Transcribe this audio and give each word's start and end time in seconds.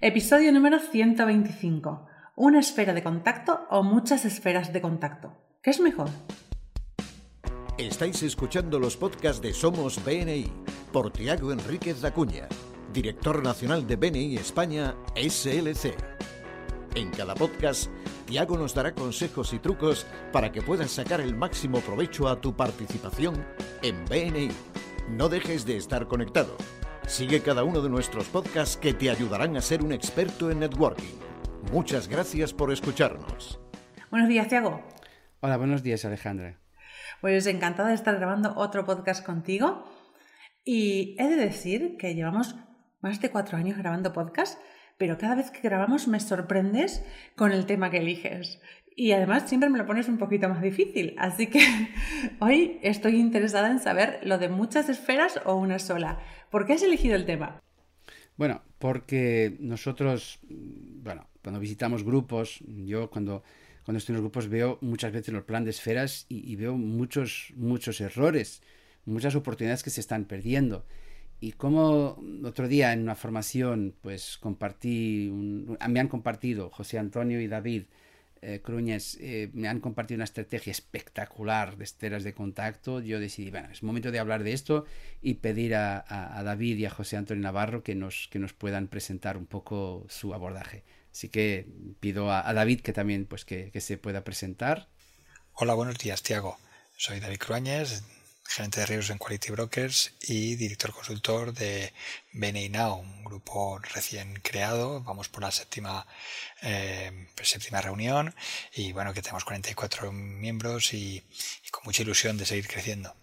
Episodio 0.00 0.52
número 0.52 0.78
125. 0.78 2.06
¿Una 2.36 2.60
esfera 2.60 2.94
de 2.94 3.02
contacto 3.02 3.66
o 3.68 3.82
muchas 3.82 4.24
esferas 4.24 4.72
de 4.72 4.80
contacto? 4.80 5.32
¿Qué 5.60 5.70
es 5.70 5.80
mejor? 5.80 6.08
Estáis 7.76 8.22
escuchando 8.22 8.78
los 8.78 8.96
podcasts 8.96 9.42
de 9.42 9.52
Somos 9.52 10.04
BNI 10.04 10.52
por 10.92 11.10
Tiago 11.10 11.50
Enríquez 11.50 12.04
Acuña, 12.04 12.46
director 12.92 13.42
nacional 13.42 13.88
de 13.88 13.96
BNI 13.96 14.36
España 14.36 14.94
SLC. 15.16 15.96
En 16.94 17.10
cada 17.10 17.34
podcast, 17.34 17.90
Tiago 18.24 18.56
nos 18.56 18.74
dará 18.74 18.94
consejos 18.94 19.52
y 19.52 19.58
trucos 19.58 20.06
para 20.32 20.52
que 20.52 20.62
puedas 20.62 20.92
sacar 20.92 21.20
el 21.20 21.34
máximo 21.34 21.80
provecho 21.80 22.28
a 22.28 22.40
tu 22.40 22.54
participación 22.54 23.44
en 23.82 24.04
BNI. 24.04 24.50
No 25.08 25.28
dejes 25.28 25.66
de 25.66 25.76
estar 25.76 26.06
conectado. 26.06 26.56
Sigue 27.08 27.40
cada 27.40 27.64
uno 27.64 27.80
de 27.80 27.88
nuestros 27.88 28.28
podcasts 28.28 28.76
que 28.76 28.92
te 28.92 29.08
ayudarán 29.08 29.56
a 29.56 29.62
ser 29.62 29.82
un 29.82 29.92
experto 29.92 30.50
en 30.50 30.60
networking. 30.60 31.18
Muchas 31.72 32.06
gracias 32.06 32.52
por 32.52 32.70
escucharnos. 32.70 33.58
Buenos 34.10 34.28
días, 34.28 34.46
Tiago. 34.46 34.86
Hola, 35.40 35.56
buenos 35.56 35.82
días, 35.82 36.04
Alejandra. 36.04 36.60
Pues 37.22 37.46
encantada 37.46 37.88
de 37.88 37.94
estar 37.94 38.14
grabando 38.16 38.52
otro 38.56 38.84
podcast 38.84 39.24
contigo. 39.24 39.90
Y 40.64 41.16
he 41.18 41.28
de 41.28 41.36
decir 41.36 41.96
que 41.98 42.14
llevamos 42.14 42.54
más 43.00 43.18
de 43.22 43.30
cuatro 43.30 43.56
años 43.56 43.78
grabando 43.78 44.12
podcast, 44.12 44.60
pero 44.98 45.16
cada 45.16 45.36
vez 45.36 45.50
que 45.50 45.60
grabamos 45.60 46.08
me 46.08 46.20
sorprendes 46.20 47.02
con 47.36 47.52
el 47.52 47.66
tema 47.66 47.90
que 47.90 47.98
eliges. 47.98 48.60
Y 48.94 49.12
además 49.12 49.48
siempre 49.48 49.70
me 49.70 49.78
lo 49.78 49.86
pones 49.86 50.08
un 50.08 50.18
poquito 50.18 50.48
más 50.48 50.60
difícil. 50.60 51.14
Así 51.18 51.46
que 51.46 51.60
hoy 52.40 52.80
estoy 52.82 53.14
interesada 53.16 53.70
en 53.70 53.78
saber 53.78 54.18
lo 54.24 54.38
de 54.38 54.48
muchas 54.48 54.88
esferas 54.88 55.40
o 55.44 55.54
una 55.54 55.78
sola. 55.78 56.18
¿Por 56.50 56.66
qué 56.66 56.72
has 56.72 56.82
elegido 56.82 57.14
el 57.14 57.24
tema? 57.24 57.62
Bueno, 58.36 58.62
porque 58.78 59.56
nosotros, 59.60 60.40
bueno, 60.48 61.28
cuando 61.42 61.60
visitamos 61.60 62.02
grupos, 62.02 62.58
yo 62.66 63.08
cuando, 63.08 63.44
cuando 63.84 63.98
estoy 63.98 64.14
en 64.14 64.16
los 64.16 64.22
grupos 64.22 64.48
veo 64.48 64.78
muchas 64.80 65.12
veces 65.12 65.32
los 65.32 65.44
plan 65.44 65.64
de 65.64 65.70
esferas 65.70 66.26
y, 66.28 66.50
y 66.50 66.56
veo 66.56 66.76
muchos, 66.76 67.52
muchos 67.56 68.00
errores, 68.00 68.62
muchas 69.04 69.36
oportunidades 69.36 69.84
que 69.84 69.90
se 69.90 70.00
están 70.00 70.24
perdiendo. 70.24 70.84
Y 71.40 71.52
como 71.52 72.20
otro 72.44 72.66
día 72.66 72.92
en 72.92 73.02
una 73.02 73.14
formación, 73.14 73.94
pues 74.02 74.38
compartí, 74.38 75.28
un, 75.28 75.78
me 75.88 76.00
han 76.00 76.08
compartido 76.08 76.70
José 76.70 76.98
Antonio 76.98 77.40
y 77.40 77.46
David 77.46 77.84
eh, 78.40 78.60
Cruñes, 78.62 79.18
eh, 79.20 79.50
me 79.52 79.68
han 79.68 79.80
compartido 79.80 80.16
una 80.16 80.24
estrategia 80.24 80.70
espectacular 80.70 81.76
de 81.76 81.84
esteras 81.84 82.24
de 82.24 82.34
contacto. 82.34 83.00
Yo 83.00 83.18
decidí, 83.20 83.50
bueno, 83.50 83.68
es 83.70 83.82
momento 83.82 84.10
de 84.10 84.18
hablar 84.18 84.44
de 84.44 84.52
esto 84.52 84.84
y 85.22 85.34
pedir 85.34 85.74
a, 85.74 86.04
David 86.44 86.78
y 86.78 86.86
a 86.86 86.90
José 86.90 87.16
Antonio 87.16 87.42
Navarro 87.42 87.82
que 87.82 87.94
nos, 87.94 88.28
que 88.30 88.38
nos 88.38 88.52
puedan 88.52 88.88
presentar 88.88 89.36
un 89.36 89.46
poco 89.46 90.06
su 90.08 90.34
abordaje. 90.34 90.84
Así 91.12 91.28
que 91.28 91.66
pido 92.00 92.30
a, 92.32 92.52
David 92.52 92.80
que 92.80 92.92
también 92.92 93.26
pues, 93.26 93.44
que, 93.44 93.72
se 93.80 93.98
pueda 93.98 94.22
presentar. 94.22 94.88
Hola, 95.54 95.74
buenos 95.74 95.98
días, 95.98 96.22
Tiago. 96.22 96.58
Soy 96.96 97.18
David 97.20 97.38
Cruáñez, 97.38 98.04
gerente 98.48 98.80
de 98.80 98.86
riesgos 98.86 99.10
en 99.10 99.18
Quality 99.18 99.52
Brokers 99.52 100.14
y 100.22 100.56
director 100.56 100.90
consultor 100.92 101.52
de 101.52 101.92
BNI 102.32 102.70
Now, 102.70 102.98
un 102.98 103.22
grupo 103.22 103.78
recién 103.94 104.40
creado. 104.42 105.02
Vamos 105.02 105.28
por 105.28 105.42
la 105.42 105.50
séptima, 105.50 106.06
eh, 106.62 107.26
séptima 107.42 107.82
reunión 107.82 108.34
y 108.74 108.92
bueno, 108.92 109.12
que 109.12 109.20
tenemos 109.20 109.44
44 109.44 110.10
miembros 110.12 110.94
y, 110.94 111.16
y 111.16 111.70
con 111.70 111.82
mucha 111.84 112.02
ilusión 112.02 112.38
de 112.38 112.46
seguir 112.46 112.66
creciendo. 112.66 113.14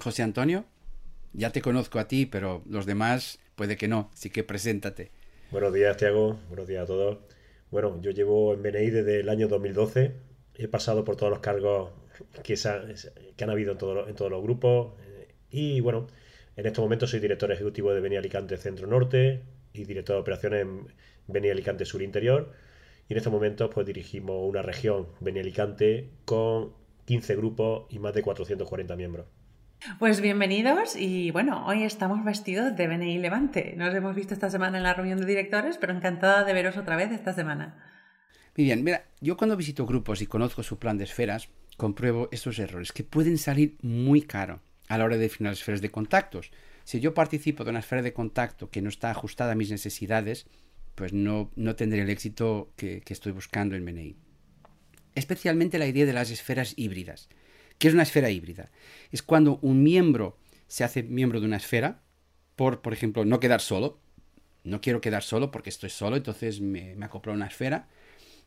José 0.00 0.22
Antonio, 0.22 0.64
ya 1.32 1.50
te 1.50 1.60
conozco 1.60 1.98
a 1.98 2.06
ti, 2.06 2.26
pero 2.26 2.62
los 2.66 2.86
demás 2.86 3.40
puede 3.56 3.76
que 3.76 3.88
no, 3.88 4.10
así 4.14 4.30
que 4.30 4.44
preséntate. 4.44 5.10
Buenos 5.50 5.74
días, 5.74 5.96
Tiago. 5.96 6.38
Buenos 6.48 6.68
días 6.68 6.84
a 6.84 6.86
todos. 6.86 7.18
Bueno, 7.72 8.00
yo 8.00 8.12
llevo 8.12 8.54
en 8.54 8.62
BNI 8.62 8.90
desde 8.90 9.20
el 9.20 9.28
año 9.28 9.48
2012. 9.48 10.14
He 10.54 10.68
pasado 10.68 11.04
por 11.04 11.16
todos 11.16 11.30
los 11.30 11.40
cargos 11.40 11.90
que, 12.42 12.54
esa, 12.54 12.82
que 13.36 13.44
han 13.44 13.50
habido 13.50 13.72
en, 13.72 13.78
todo, 13.78 14.08
en, 14.08 14.14
todos 14.14 14.30
los 14.30 14.42
grupos. 14.42 14.94
Y 15.50 15.80
bueno, 15.80 16.06
en 16.56 16.66
estos 16.66 16.82
momentos 16.82 17.10
soy 17.10 17.20
director 17.20 17.50
ejecutivo 17.52 17.92
de 17.92 18.00
Beni 18.00 18.16
Alicante 18.16 18.56
Centro 18.56 18.86
Norte 18.86 19.42
y 19.72 19.84
director 19.84 20.16
de 20.16 20.20
operaciones 20.20 20.62
en 20.62 20.86
Beni 21.26 21.48
Alicante 21.48 21.84
Sur 21.84 22.02
Interior. 22.02 22.52
Y 23.08 23.14
en 23.14 23.18
estos 23.18 23.32
momentos 23.32 23.70
pues 23.72 23.86
dirigimos 23.86 24.48
una 24.48 24.62
región, 24.62 25.08
Beni 25.20 25.40
Alicante, 25.40 26.10
con 26.24 26.74
15 27.06 27.36
grupos 27.36 27.86
y 27.88 27.98
más 27.98 28.12
de 28.12 28.22
440 28.22 28.96
miembros. 28.96 29.26
Pues 29.98 30.20
bienvenidos 30.20 30.96
y 30.96 31.30
bueno, 31.30 31.64
hoy 31.66 31.84
estamos 31.84 32.24
vestidos 32.24 32.76
de 32.76 32.88
BNI 32.88 33.18
Levante. 33.18 33.74
Nos 33.76 33.94
hemos 33.94 34.14
visto 34.14 34.34
esta 34.34 34.50
semana 34.50 34.76
en 34.76 34.82
la 34.82 34.92
reunión 34.92 35.20
de 35.20 35.26
directores, 35.26 35.78
pero 35.78 35.92
encantada 35.92 36.44
de 36.44 36.52
veros 36.52 36.76
otra 36.76 36.96
vez 36.96 37.12
esta 37.12 37.32
semana. 37.32 37.76
Muy 38.56 38.64
bien, 38.64 38.82
mira, 38.82 39.04
yo 39.20 39.36
cuando 39.36 39.56
visito 39.56 39.86
grupos 39.86 40.20
y 40.20 40.26
conozco 40.26 40.64
su 40.64 40.78
plan 40.78 40.98
de 40.98 41.04
esferas, 41.04 41.48
compruebo 41.78 42.28
estos 42.32 42.58
errores 42.58 42.92
que 42.92 43.04
pueden 43.04 43.38
salir 43.38 43.78
muy 43.80 44.20
caro 44.20 44.60
a 44.88 44.98
la 44.98 45.04
hora 45.04 45.16
de 45.16 45.22
definir 45.22 45.50
las 45.50 45.60
esferas 45.60 45.80
de 45.80 45.90
contactos. 45.90 46.50
Si 46.84 47.00
yo 47.00 47.14
participo 47.14 47.64
de 47.64 47.70
una 47.70 47.78
esfera 47.78 48.02
de 48.02 48.12
contacto 48.12 48.68
que 48.68 48.82
no 48.82 48.88
está 48.88 49.10
ajustada 49.10 49.52
a 49.52 49.54
mis 49.54 49.70
necesidades, 49.70 50.46
pues 50.96 51.12
no, 51.12 51.52
no 51.54 51.76
tendré 51.76 52.02
el 52.02 52.10
éxito 52.10 52.72
que, 52.76 53.02
estoy 53.06 53.32
buscando 53.32 53.76
en 53.76 53.84
BNI. 53.84 54.16
Especialmente 55.14 55.78
la 55.78 55.86
idea 55.86 56.04
de 56.04 56.12
las 56.12 56.30
esferas 56.30 56.74
híbridas. 56.76 57.28
¿Qué 57.78 57.86
es 57.86 57.94
una 57.94 58.02
esfera 58.02 58.28
híbrida? 58.28 58.70
Es 59.12 59.22
cuando 59.22 59.60
un 59.62 59.84
miembro 59.84 60.36
se 60.66 60.82
hace 60.82 61.04
miembro 61.04 61.40
de 61.40 61.46
una 61.46 61.56
esfera 61.56 62.02
por, 62.56 62.82
por 62.82 62.92
ejemplo, 62.92 63.24
no 63.24 63.38
quedar 63.38 63.60
solo. 63.60 64.00
No 64.64 64.80
quiero 64.80 65.00
quedar 65.00 65.22
solo 65.22 65.52
porque 65.52 65.70
estoy 65.70 65.90
solo, 65.90 66.16
entonces 66.16 66.60
me, 66.60 66.96
me 66.96 67.06
acoplo 67.06 67.30
a 67.30 67.36
una 67.36 67.46
esfera. 67.46 67.88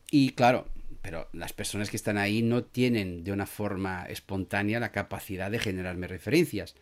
Y 0.09 0.31
claro, 0.31 0.67
pero 1.01 1.28
las 1.34 1.53
personas 1.53 1.89
que 1.89 1.97
están 1.97 2.17
ahí 2.17 2.41
no 2.41 2.63
tienen 2.63 3.23
de 3.23 3.31
una 3.31 3.45
forma 3.45 4.06
espontánea 4.06 4.79
la 4.79 4.91
capacidad 4.91 5.50
de 5.51 5.59
generarme 5.59 6.07
referencias. 6.07 6.75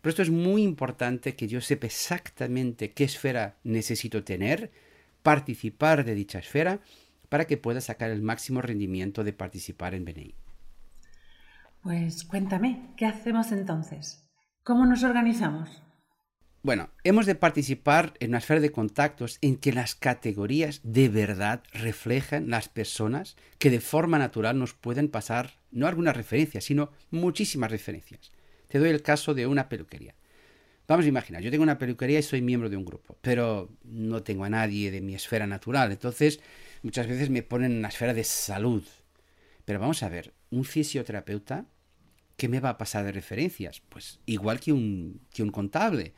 Pero 0.00 0.10
esto 0.10 0.22
es 0.22 0.30
muy 0.30 0.62
importante 0.62 1.34
que 1.34 1.48
yo 1.48 1.60
sepa 1.60 1.86
exactamente 1.86 2.92
qué 2.92 3.04
esfera 3.04 3.56
necesito 3.64 4.24
tener, 4.24 4.70
participar 5.22 6.04
de 6.04 6.14
dicha 6.14 6.38
esfera, 6.38 6.80
para 7.28 7.46
que 7.46 7.56
pueda 7.56 7.80
sacar 7.80 8.10
el 8.10 8.22
máximo 8.22 8.62
rendimiento 8.62 9.24
de 9.24 9.32
participar 9.32 9.94
en 9.94 10.04
BNI. 10.04 10.34
Pues 11.82 12.24
cuéntame, 12.24 12.94
¿qué 12.96 13.06
hacemos 13.06 13.52
entonces? 13.52 14.28
¿Cómo 14.62 14.86
nos 14.86 15.02
organizamos? 15.02 15.82
Bueno, 16.66 16.90
hemos 17.04 17.26
de 17.26 17.36
participar 17.36 18.14
en 18.18 18.30
una 18.30 18.38
esfera 18.38 18.58
de 18.58 18.72
contactos 18.72 19.38
en 19.40 19.54
que 19.54 19.72
las 19.72 19.94
categorías 19.94 20.80
de 20.82 21.08
verdad 21.08 21.62
reflejan 21.72 22.50
las 22.50 22.68
personas 22.68 23.36
que 23.60 23.70
de 23.70 23.78
forma 23.78 24.18
natural 24.18 24.58
nos 24.58 24.74
pueden 24.74 25.06
pasar 25.06 25.60
no 25.70 25.86
algunas 25.86 26.16
referencias, 26.16 26.64
sino 26.64 26.90
muchísimas 27.12 27.70
referencias. 27.70 28.32
Te 28.66 28.80
doy 28.80 28.88
el 28.88 29.02
caso 29.02 29.32
de 29.32 29.46
una 29.46 29.68
peluquería. 29.68 30.16
Vamos 30.88 31.06
a 31.06 31.08
imaginar, 31.08 31.40
yo 31.40 31.52
tengo 31.52 31.62
una 31.62 31.78
peluquería 31.78 32.18
y 32.18 32.24
soy 32.24 32.42
miembro 32.42 32.68
de 32.68 32.76
un 32.76 32.84
grupo, 32.84 33.16
pero 33.20 33.70
no 33.84 34.24
tengo 34.24 34.42
a 34.42 34.50
nadie 34.50 34.90
de 34.90 35.00
mi 35.00 35.14
esfera 35.14 35.46
natural. 35.46 35.92
Entonces, 35.92 36.40
muchas 36.82 37.06
veces 37.06 37.30
me 37.30 37.44
ponen 37.44 37.70
en 37.70 37.78
una 37.78 37.90
esfera 37.90 38.12
de 38.12 38.24
salud. 38.24 38.82
Pero 39.64 39.78
vamos 39.78 40.02
a 40.02 40.08
ver, 40.08 40.32
un 40.50 40.64
fisioterapeuta, 40.64 41.64
¿qué 42.36 42.48
me 42.48 42.58
va 42.58 42.70
a 42.70 42.78
pasar 42.78 43.04
de 43.04 43.12
referencias? 43.12 43.82
Pues 43.88 44.18
igual 44.26 44.58
que 44.58 44.72
un, 44.72 45.20
que 45.32 45.44
un 45.44 45.50
contable 45.50 46.12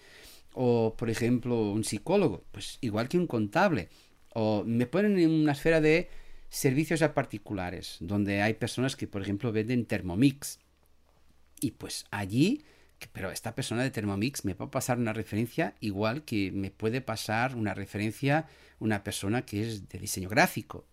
o 0.61 0.97
por 0.97 1.09
ejemplo 1.09 1.71
un 1.71 1.85
psicólogo, 1.85 2.43
pues 2.51 2.79
igual 2.81 3.09
que 3.09 3.17
un 3.17 3.29
contable, 3.29 3.91
o 4.35 4.65
me 4.67 4.87
ponen 4.87 5.17
en 5.21 5.31
una 5.31 5.53
esfera 5.53 5.81
de 5.81 6.09
servicios 6.49 7.01
a 7.03 7.15
particulares, 7.15 7.97
donde 8.01 8.43
hay 8.43 8.55
personas 8.55 8.97
que 8.97 9.07
por 9.07 9.23
ejemplo 9.23 9.53
venden 9.53 9.87
Thermomix, 9.87 10.59
y 11.61 11.71
pues 11.71 12.07
allí, 12.11 12.65
pero 13.13 13.31
esta 13.31 13.55
persona 13.55 13.85
de 13.85 13.93
Thermomix 13.93 14.45
me 14.45 14.57
a 14.59 14.71
pasar 14.71 14.99
una 14.99 15.13
referencia 15.13 15.77
igual 15.79 16.25
que 16.25 16.51
me 16.51 16.73
puede 16.73 17.01
pasar 17.03 17.55
una 17.55 17.73
referencia 17.73 18.47
una 18.81 19.05
persona 19.05 19.43
que 19.43 19.63
es 19.63 19.89
de 19.89 19.99
diseño 20.01 20.29
gráfico. 20.29 20.87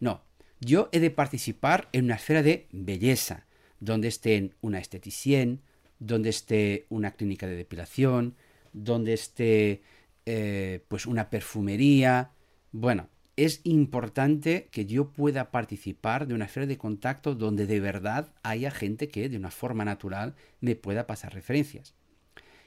No, 0.00 0.22
yo 0.60 0.88
he 0.92 1.00
de 1.00 1.10
participar 1.10 1.90
en 1.92 2.06
una 2.06 2.14
esfera 2.14 2.42
de 2.42 2.66
belleza, 2.72 3.46
donde 3.78 4.08
estén 4.08 4.54
una 4.62 4.78
esteticien, 4.78 5.60
donde 5.98 6.30
esté 6.30 6.86
una 6.88 7.12
clínica 7.12 7.46
de 7.46 7.56
depilación, 7.56 8.36
donde 8.76 9.14
esté 9.14 9.82
eh, 10.26 10.84
pues 10.88 11.06
una 11.06 11.30
perfumería. 11.30 12.30
Bueno, 12.72 13.08
es 13.36 13.60
importante 13.64 14.68
que 14.70 14.86
yo 14.86 15.10
pueda 15.10 15.50
participar 15.50 16.26
de 16.26 16.34
una 16.34 16.44
esfera 16.44 16.66
de 16.66 16.78
contacto 16.78 17.34
donde 17.34 17.66
de 17.66 17.80
verdad 17.80 18.32
haya 18.42 18.70
gente 18.70 19.08
que 19.08 19.28
de 19.28 19.36
una 19.38 19.50
forma 19.50 19.84
natural 19.84 20.34
me 20.60 20.76
pueda 20.76 21.06
pasar 21.06 21.34
referencias. 21.34 21.94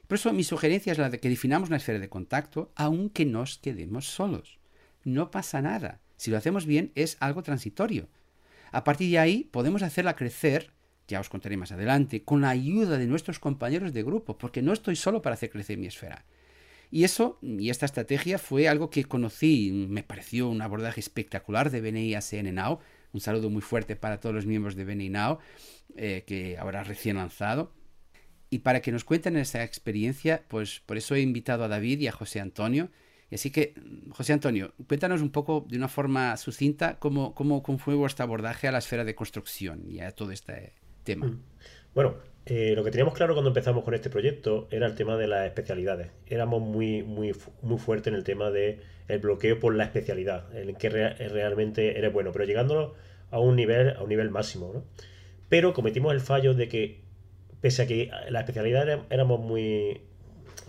Por 0.08 0.18
eso 0.18 0.34
mi 0.34 0.44
sugerencia 0.44 0.92
es 0.92 0.98
la 0.98 1.10
de 1.10 1.20
que 1.20 1.30
definamos 1.30 1.70
una 1.70 1.78
esfera 1.78 2.00
de 2.00 2.10
contacto 2.10 2.72
aunque 2.76 3.26
nos 3.26 3.60
quedemos 3.60 4.08
solos. 4.08 4.58
No 5.04 5.30
pasa 5.30 5.62
nada. 5.62 6.02
Si 6.18 6.32
lo 6.32 6.38
hacemos 6.38 6.66
bien 6.66 6.92
es 6.96 7.18
algo 7.20 7.44
transitorio. 7.44 8.10
A 8.72 8.84
partir 8.84 9.12
de 9.12 9.20
ahí 9.20 9.44
podemos 9.44 9.84
hacerla 9.84 10.16
crecer 10.16 10.72
ya 11.10 11.20
os 11.20 11.28
contaré 11.28 11.58
más 11.58 11.72
adelante, 11.72 12.24
con 12.24 12.42
la 12.42 12.50
ayuda 12.50 12.98
de 12.98 13.08
nuestros 13.08 13.40
compañeros 13.40 13.92
de 13.92 14.04
grupo, 14.04 14.38
porque 14.38 14.62
no 14.62 14.72
estoy 14.72 14.96
solo 14.96 15.22
para 15.22 15.34
hacer 15.34 15.50
crecer 15.50 15.78
mi 15.78 15.88
esfera. 15.88 16.24
Y 16.92 17.04
eso, 17.04 17.38
y 17.42 17.70
esta 17.70 17.86
estrategia 17.86 18.38
fue 18.38 18.68
algo 18.68 18.90
que 18.90 19.04
conocí, 19.04 19.72
me 19.72 20.04
pareció 20.04 20.48
un 20.48 20.62
abordaje 20.62 21.00
espectacular 21.00 21.70
de 21.70 21.82
BNI 21.82 22.16
ACN 22.16 22.56
Now. 22.56 22.80
Un 23.12 23.22
saludo 23.22 23.50
muy 23.50 23.62
fuerte 23.62 23.96
para 23.96 24.20
todos 24.20 24.34
los 24.34 24.46
miembros 24.46 24.76
de 24.76 24.86
BNI 24.86 25.10
Now, 25.10 25.40
eh, 25.96 26.24
que 26.26 26.58
ahora 26.58 26.84
recién 26.84 27.18
lanzado. 27.18 27.74
Y 28.50 28.60
para 28.60 28.82
que 28.82 28.92
nos 28.92 29.04
cuenten 29.04 29.36
esa 29.36 29.64
experiencia, 29.64 30.44
pues 30.48 30.80
por 30.80 30.98
eso 30.98 31.14
he 31.14 31.22
invitado 31.22 31.64
a 31.64 31.68
David 31.68 32.00
y 32.00 32.08
a 32.08 32.12
José 32.12 32.40
Antonio. 32.40 32.90
Y 33.30 33.36
así 33.36 33.52
que, 33.52 33.76
José 34.10 34.34
Antonio, 34.34 34.74
cuéntanos 34.88 35.22
un 35.22 35.30
poco 35.30 35.66
de 35.70 35.78
una 35.78 35.88
forma 35.88 36.36
sucinta 36.38 36.98
cómo, 36.98 37.36
cómo, 37.36 37.62
fue 37.78 37.94
vuestro 37.94 38.24
abordaje 38.24 38.68
a 38.68 38.72
la 38.72 38.80
esfera 38.80 39.06
de 39.06 39.14
construcción 39.14 39.84
y 39.88 40.00
a 40.00 40.12
todo 40.12 40.32
este 40.32 40.74
Mm. 41.16 41.40
Bueno, 41.94 42.16
eh, 42.46 42.74
lo 42.76 42.84
que 42.84 42.92
teníamos 42.92 43.14
claro 43.14 43.34
cuando 43.34 43.50
empezamos 43.50 43.84
con 43.84 43.94
este 43.94 44.10
proyecto 44.10 44.68
era 44.72 44.88
el 44.88 44.96
tema 44.96 45.18
de 45.18 45.28
las 45.28 45.46
especialidades. 45.46 46.12
Éramos 46.28 46.62
muy, 46.62 47.04
muy, 47.04 47.36
muy 47.62 47.78
fuertes 47.78 48.08
en 48.08 48.16
el 48.16 48.24
tema 48.24 48.50
del 48.50 48.80
el 49.08 49.20
bloqueo 49.20 49.60
por 49.60 49.76
la 49.76 49.84
especialidad, 49.84 50.46
en 50.56 50.76
que 50.76 50.90
realmente 50.90 51.98
eres 51.98 52.14
bueno, 52.14 52.32
pero 52.32 52.46
llegándolo 52.46 52.96
a 53.32 53.40
un 53.40 53.56
nivel, 53.56 53.96
a 53.96 54.04
un 54.04 54.10
nivel 54.10 54.30
máximo. 54.30 54.72
¿no? 54.74 54.84
Pero 55.48 55.74
cometimos 55.74 56.14
el 56.14 56.22
fallo 56.22 56.54
de 56.54 56.68
que, 56.68 57.02
pese 57.62 57.84
a 57.84 57.88
que 57.88 58.12
la 58.30 58.40
especialidad 58.40 59.06
éramos 59.10 59.40
muy. 59.40 60.02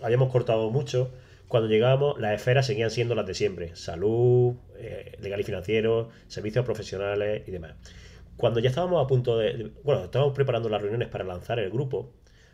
habíamos 0.01 0.31
cortado 0.31 0.69
mucho, 0.71 1.11
cuando 1.47 1.69
llegábamos 1.69 2.19
las 2.19 2.35
esferas 2.35 2.65
seguían 2.65 2.91
siendo 2.91 3.15
las 3.15 3.25
de 3.25 3.33
siempre: 3.33 3.75
salud, 3.75 4.55
eh, 4.77 5.17
legal 5.19 5.39
y 5.39 5.43
financiero, 5.43 6.09
servicios 6.27 6.65
profesionales 6.65 7.43
y 7.47 7.51
demás. 7.51 7.73
Cuando 8.41 8.59
ya 8.59 8.69
estábamos 8.69 9.05
a 9.05 9.07
punto 9.07 9.37
de, 9.37 9.71
bueno, 9.83 10.05
estábamos 10.05 10.33
preparando 10.33 10.67
las 10.67 10.81
reuniones 10.81 11.09
para 11.09 11.23
lanzar 11.23 11.59
el 11.59 11.69
grupo, 11.69 12.11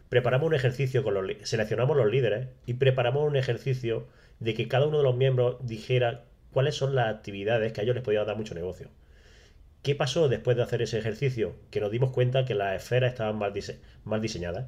preparamos 0.10 0.48
un 0.48 0.54
ejercicio 0.54 1.02
con 1.02 1.14
los 1.14 1.26
seleccionamos 1.44 1.96
los 1.96 2.12
líderes 2.12 2.50
y 2.66 2.74
preparamos 2.74 3.26
un 3.26 3.38
ejercicio 3.38 4.06
de 4.42 4.54
que 4.54 4.68
cada 4.68 4.86
uno 4.86 4.98
de 4.98 5.06
los 5.06 5.16
miembros 5.16 5.66
dijera 5.66 6.26
cuáles 6.52 6.76
son 6.76 6.94
las 6.94 7.08
actividades 7.16 7.72
que 7.72 7.80
a 7.80 7.84
ellos 7.86 7.96
les 7.96 8.04
podía 8.04 8.26
dar 8.26 8.36
mucho 8.36 8.54
negocio. 8.54 8.90
¿Qué 9.82 9.96
pasó 9.96 10.28
después 10.28 10.58
de 10.58 10.64
hacer 10.64 10.82
ese 10.82 11.00
ejercicio? 11.00 11.56
Que 11.72 11.80
nos 11.80 11.90
dimos 11.90 12.12
cuenta 12.12 12.44
que 12.44 12.54
las 12.54 12.76
esferas 12.76 13.14
estaban 13.14 13.38
mal, 13.38 13.54
diseñadas. 14.22 14.66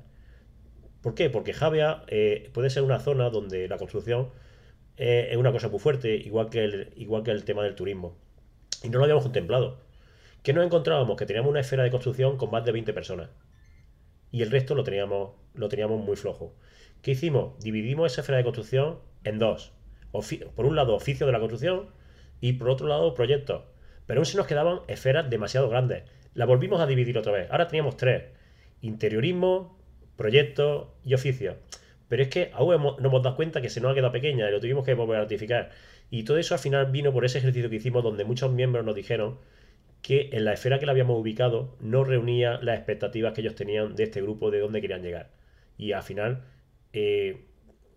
¿Por 1.02 1.16
qué? 1.16 1.30
Porque 1.30 1.52
Javia 1.52 2.04
eh, 2.08 2.50
puede 2.54 2.70
ser 2.70 2.84
una 2.84 3.02
zona 3.02 3.30
donde 3.30 3.68
la 3.68 3.78
construcción 3.78 4.30
eh, 4.96 5.28
es 5.32 5.36
una 5.38 5.52
cosa 5.52 5.68
muy 5.68 5.80
fuerte, 5.80 6.16
igual 6.16 6.50
que, 6.50 6.64
el, 6.64 6.94
igual 6.96 7.24
que 7.24 7.32
el 7.32 7.44
tema 7.44 7.62
del 7.62 7.76
turismo. 7.76 8.16
Y 8.84 8.88
no 8.88 9.00
lo 9.00 9.04
habíamos 9.04 9.24
contemplado. 9.24 9.89
¿Qué 10.44 10.54
nos 10.54 10.66
encontrábamos? 10.66 11.18
Que 11.18 11.26
teníamos 11.26 11.50
una 11.50 11.60
esfera 11.60 11.84
de 11.84 11.92
construcción 11.92 12.38
con 12.38 12.50
más 12.50 12.64
de 12.64 12.72
20 12.72 12.94
personas. 12.94 13.30
Y 14.32 14.42
el 14.42 14.52
resto 14.52 14.74
lo 14.74 14.84
teníamos, 14.84 15.32
lo 15.54 15.68
teníamos 15.68 16.02
muy 16.02 16.16
flojo. 16.16 16.56
¿Qué 17.02 17.12
hicimos? 17.12 17.60
Dividimos 17.60 18.12
esa 18.12 18.22
esfera 18.22 18.38
de 18.38 18.46
construcción 18.46 19.00
en 19.26 19.38
dos. 19.38 19.74
por 20.56 20.66
un 20.66 20.76
lado, 20.76 20.96
oficio 20.96 21.26
de 21.26 21.34
la 21.34 21.40
construcción 21.40 21.90
y 22.40 22.54
por 22.54 22.70
otro 22.70 22.88
lado, 22.88 23.14
proyectos. 23.16 23.64
Pero 24.06 24.22
aún 24.22 24.26
se 24.26 24.38
nos 24.38 24.48
quedaban 24.48 24.80
esferas 24.88 25.30
demasiado 25.30 25.68
grandes. 25.70 26.04
La 26.34 26.46
volvimos 26.46 26.80
a 26.80 26.88
dividir 26.88 27.18
otra 27.18 27.34
vez. 27.34 27.52
Ahora 27.52 27.68
teníamos 27.68 27.98
tres. 27.98 28.24
Interiorismo, 28.82 29.78
proyectos 30.16 30.88
y 31.04 31.16
oficio. 31.16 31.58
Pero 32.08 32.24
es 32.24 32.30
que 32.30 32.50
aún 32.54 32.82
nos 32.82 33.00
hemos 33.00 33.24
dado 33.24 33.36
cuenta 33.36 33.62
que 33.62 33.70
se 33.70 33.82
nos 33.82 33.92
ha 33.92 33.96
quedado 33.96 34.14
pequeña 34.14 34.48
y 34.48 34.52
lo 34.52 34.62
tuvimos 34.62 34.86
que 34.86 34.94
volver 34.94 35.18
a 35.18 35.22
ratificar. 35.22 35.72
Y 36.10 36.24
todo 36.24 36.38
eso 36.38 36.54
al 36.54 36.60
final 36.62 36.92
vino 36.92 37.12
por 37.12 37.26
ese 37.26 37.40
ejercicio 37.40 37.70
que 37.70 37.76
hicimos 37.76 38.04
donde 38.04 38.24
muchos 38.24 38.52
miembros 38.52 38.86
nos 38.86 38.96
dijeron 38.96 39.38
que 40.02 40.30
en 40.34 40.46
la 40.46 40.54
esfera 40.54 40.80
que 40.80 40.86
la 40.86 40.92
habíamos 40.92 41.20
ubicado 41.20 41.76
no 41.80 42.04
reunía 42.04 42.60
las 42.62 42.78
expectativas 42.78 43.34
que 43.34 43.42
ellos 43.42 43.56
tenían 43.56 43.96
de 43.96 44.04
este 44.04 44.22
grupo, 44.22 44.52
de 44.52 44.60
dónde 44.60 44.82
querían 44.82 45.04
llegar. 45.04 45.30
Y 45.78 45.92
al 45.92 46.04
final, 46.04 46.44
eh, 46.94 47.46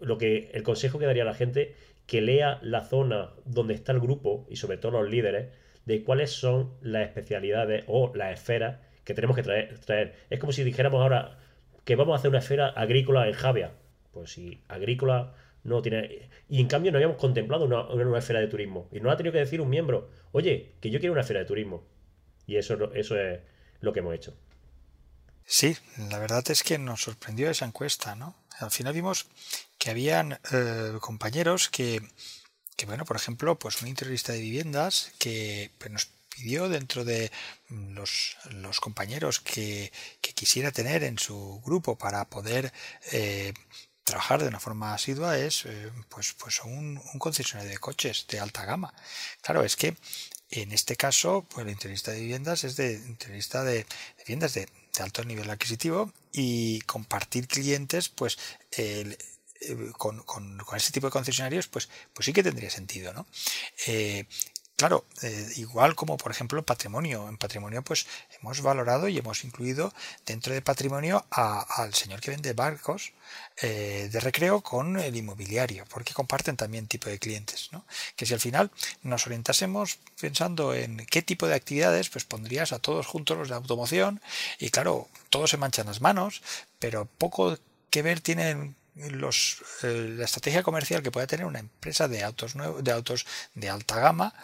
lo 0.00 0.19
que 0.19 0.50
el 0.52 0.62
consejo 0.62 0.99
que 0.99 1.06
daría 1.06 1.22
a 1.22 1.26
la 1.26 1.34
gente, 1.34 1.75
que 2.06 2.20
lea 2.20 2.58
la 2.62 2.82
zona 2.82 3.31
donde 3.44 3.75
está 3.75 3.93
el 3.93 4.00
grupo 4.00 4.46
y 4.50 4.56
sobre 4.56 4.78
todo 4.78 4.93
los 5.00 5.10
líderes, 5.10 5.49
de 5.84 6.04
cuáles 6.04 6.31
son 6.31 6.75
las 6.81 7.06
especialidades 7.06 7.84
o 7.87 8.12
las 8.14 8.32
esferas 8.32 8.78
que 9.04 9.14
tenemos 9.14 9.37
que 9.37 9.43
traer. 9.43 9.78
traer. 9.81 10.14
Es 10.31 10.38
como 10.38 10.52
si 10.52 10.64
dijéramos 10.64 11.00
ahora 11.00 11.38
que 11.84 11.96
vamos 11.96 12.14
a 12.14 12.16
hacer 12.19 12.28
una 12.28 12.38
esfera 12.38 12.69
agrícola 12.69 13.26
en 13.26 13.34
Javia. 13.34 13.72
Pues 14.12 14.32
si 14.32 14.60
agrícola 14.69 15.34
no 15.64 15.82
tiene. 15.82 16.28
Y 16.49 16.60
en 16.60 16.69
cambio 16.69 16.93
no 16.93 16.99
habíamos 16.99 17.16
contemplado 17.16 17.64
una, 17.64 17.88
una, 17.88 18.19
esfera 18.19 18.40
de 18.40 18.49
turismo. 18.49 18.88
Y 18.93 19.00
no 19.00 19.10
ha 19.10 19.16
tenido 19.16 19.32
que 19.32 19.38
decir 19.38 19.60
un 19.60 19.70
miembro, 19.70 20.10
oye, 20.32 20.75
que 20.81 20.90
yo 20.90 21.00
quiero 21.00 21.12
una 21.12 21.22
esfera 21.22 21.40
de 21.40 21.46
turismo. 21.46 21.84
Y 22.46 22.56
eso, 22.56 22.92
eso 22.94 23.18
es 23.18 23.40
lo 23.80 23.92
que 23.92 24.00
hemos 24.00 24.14
hecho. 24.14 24.34
Sí, 25.44 25.76
la 26.10 26.18
verdad 26.18 26.48
es 26.50 26.62
que 26.62 26.78
nos 26.78 27.02
sorprendió 27.02 27.50
esa 27.50 27.66
encuesta, 27.66 28.14
¿no? 28.14 28.36
Al 28.58 28.70
final 28.70 28.92
vimos 28.92 29.26
que 29.78 29.90
habían 29.90 30.38
eh, 30.52 30.96
compañeros 31.00 31.68
que, 31.68 32.00
que, 32.76 32.86
bueno, 32.86 33.04
por 33.04 33.16
ejemplo, 33.16 33.58
pues 33.58 33.82
un 33.82 33.88
interiorista 33.88 34.32
de 34.32 34.40
viviendas 34.40 35.12
que 35.18 35.70
pues, 35.78 35.90
nos 35.90 36.08
pidió 36.34 36.68
dentro 36.68 37.04
de 37.04 37.30
los, 37.68 38.36
los 38.50 38.80
compañeros 38.80 39.40
que, 39.40 39.92
que, 40.20 40.32
quisiera 40.32 40.70
tener 40.70 41.02
en 41.02 41.18
su 41.18 41.60
grupo 41.64 41.98
para 41.98 42.24
poder 42.28 42.72
eh, 43.10 43.52
trabajar 44.04 44.42
de 44.42 44.48
una 44.48 44.60
forma 44.60 44.94
asidua 44.94 45.38
es 45.38 45.66
eh, 45.66 45.90
pues, 46.08 46.34
pues 46.34 46.60
un, 46.64 47.00
un, 47.12 47.18
concesionario 47.18 47.70
de 47.70 47.78
coches 47.78 48.26
de 48.28 48.40
alta 48.40 48.64
gama. 48.64 48.94
Claro, 49.42 49.64
es 49.64 49.76
que 49.76 49.96
en 50.52 50.70
este 50.72 50.96
caso, 50.96 51.46
pues 51.49 51.64
el 51.64 51.72
interiorista 51.72 52.12
de 52.12 52.20
viviendas 52.20 52.64
es 52.64 52.76
de 52.76 52.93
interiorista 52.93 53.64
de, 53.64 53.87
viviendas 54.19 54.52
de, 54.52 54.69
alto 55.00 55.25
nivel 55.25 55.49
adquisitivo 55.49 56.12
y 56.31 56.82
compartir 56.82 57.49
clientes, 57.49 58.10
pues 58.10 58.38
eh, 58.72 59.16
con, 59.96 60.22
con, 60.25 60.58
tipo 60.93 61.06
de 61.06 61.10
concesionarios, 61.10 61.69
pues, 61.69 61.88
pues 62.12 62.26
sí 62.26 62.34
que 62.34 62.43
tendría 62.43 62.69
sentido, 62.69 63.14
¿no? 63.14 63.26
Eh, 63.87 64.26
Claro, 64.82 65.05
eh, 65.23 65.49
igual 65.58 65.94
como 65.94 66.17
por 66.17 66.32
ejemplo 66.32 66.61
patrimonio. 66.64 67.29
En 67.29 67.37
patrimonio 67.37 67.82
pues 67.82 68.05
hemos 68.40 68.62
valorado 68.62 69.06
y 69.06 69.17
hemos 69.17 69.44
incluido 69.44 69.94
dentro 70.26 70.52
de 70.52 70.61
patrimonio 70.61 71.25
al 71.31 71.94
señor 71.94 72.20
que 72.20 72.32
vende 72.32 72.52
barcos 72.52 73.12
eh, 73.58 74.08
de 74.11 74.19
recreo 74.19 74.61
con 74.61 74.99
el 74.99 75.14
inmobiliario, 75.14 75.84
porque 75.88 76.12
comparten 76.12 76.56
también 76.56 76.88
tipo 76.88 77.08
de 77.08 77.20
clientes. 77.20 77.69
¿no? 77.70 77.84
Que 78.17 78.26
si 78.26 78.34
al 78.34 78.40
final 78.40 78.73
nos 79.05 79.25
orientásemos 79.25 80.00
pensando 80.20 80.75
en 80.75 81.06
qué 81.06 81.23
tipo 81.23 81.46
de 81.46 81.55
actividades, 81.55 82.08
pues 82.08 82.25
pondrías 82.25 82.73
a 82.73 82.81
todos 82.81 83.06
juntos 83.06 83.38
los 83.38 83.50
de 83.50 83.55
automoción 83.55 84.20
y 84.58 84.70
claro, 84.70 85.06
todos 85.31 85.50
se 85.50 85.58
manchan 85.58 85.87
las 85.87 86.00
manos, 86.00 86.43
pero 86.81 87.06
poco 87.19 87.56
que 87.90 88.02
ver 88.02 88.20
tienen 88.20 88.75
los, 88.94 89.62
eh, 89.82 90.14
la 90.18 90.24
estrategia 90.24 90.62
comercial 90.62 91.02
que 91.02 91.10
puede 91.10 91.26
tener 91.26 91.46
una 91.46 91.60
empresa 91.60 92.08
de 92.08 92.22
autos 92.22 92.54
nuevos, 92.56 92.84
de 92.84 92.92
autos 92.92 93.26
de 93.54 93.70
alta 93.70 93.98
gama 93.98 94.34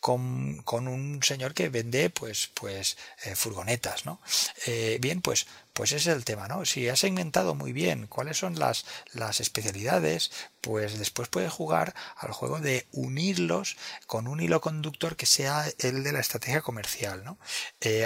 con, 0.00 0.62
con 0.62 0.86
un 0.86 1.22
señor 1.22 1.54
que 1.54 1.68
vende 1.68 2.10
pues 2.10 2.50
pues 2.54 2.96
eh, 3.24 3.34
furgonetas 3.34 4.06
no 4.06 4.20
eh, 4.66 4.98
bien 5.00 5.20
pues 5.20 5.46
pues 5.76 5.92
ese 5.92 6.10
es 6.10 6.16
el 6.16 6.24
tema 6.24 6.48
no 6.48 6.64
si 6.64 6.88
has 6.88 6.98
segmentado 6.98 7.54
muy 7.54 7.72
bien 7.72 8.06
cuáles 8.08 8.38
son 8.38 8.58
las 8.58 8.84
las 9.12 9.40
especialidades 9.40 10.32
pues 10.60 10.98
después 10.98 11.28
puedes 11.28 11.52
jugar 11.52 11.94
al 12.16 12.32
juego 12.32 12.58
de 12.58 12.86
unirlos 12.90 13.76
con 14.08 14.26
un 14.26 14.40
hilo 14.40 14.60
conductor 14.60 15.14
que 15.14 15.26
sea 15.26 15.64
el 15.78 16.02
de 16.02 16.12
la 16.12 16.20
estrategia 16.20 16.62
comercial 16.62 17.24
no 17.24 17.38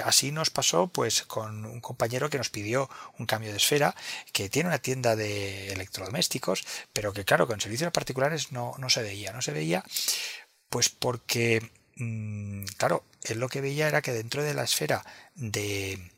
así 0.05 0.31
nos 0.31 0.51
pasó 0.51 0.87
pues 0.87 1.23
con 1.23 1.65
un 1.65 1.81
compañero 1.81 2.29
que 2.29 2.37
nos 2.37 2.49
pidió 2.49 2.89
un 3.17 3.25
cambio 3.25 3.51
de 3.51 3.57
esfera 3.57 3.95
que 4.31 4.49
tiene 4.49 4.69
una 4.69 4.79
tienda 4.79 5.15
de 5.15 5.71
electrodomésticos, 5.73 6.65
pero 6.93 7.13
que 7.13 7.25
claro, 7.25 7.47
con 7.47 7.61
servicios 7.61 7.91
particulares 7.91 8.51
no, 8.51 8.75
no 8.77 8.89
se 8.89 9.01
veía, 9.01 9.31
no 9.31 9.41
se 9.41 9.51
veía, 9.51 9.83
pues 10.69 10.89
porque, 10.89 11.71
mm, 11.97 12.65
claro, 12.77 13.03
él 13.23 13.39
lo 13.39 13.49
que 13.49 13.61
veía 13.61 13.87
era 13.87 14.01
que 14.01 14.13
dentro 14.13 14.43
de 14.43 14.53
la 14.53 14.63
esfera 14.63 15.05
de 15.35 16.11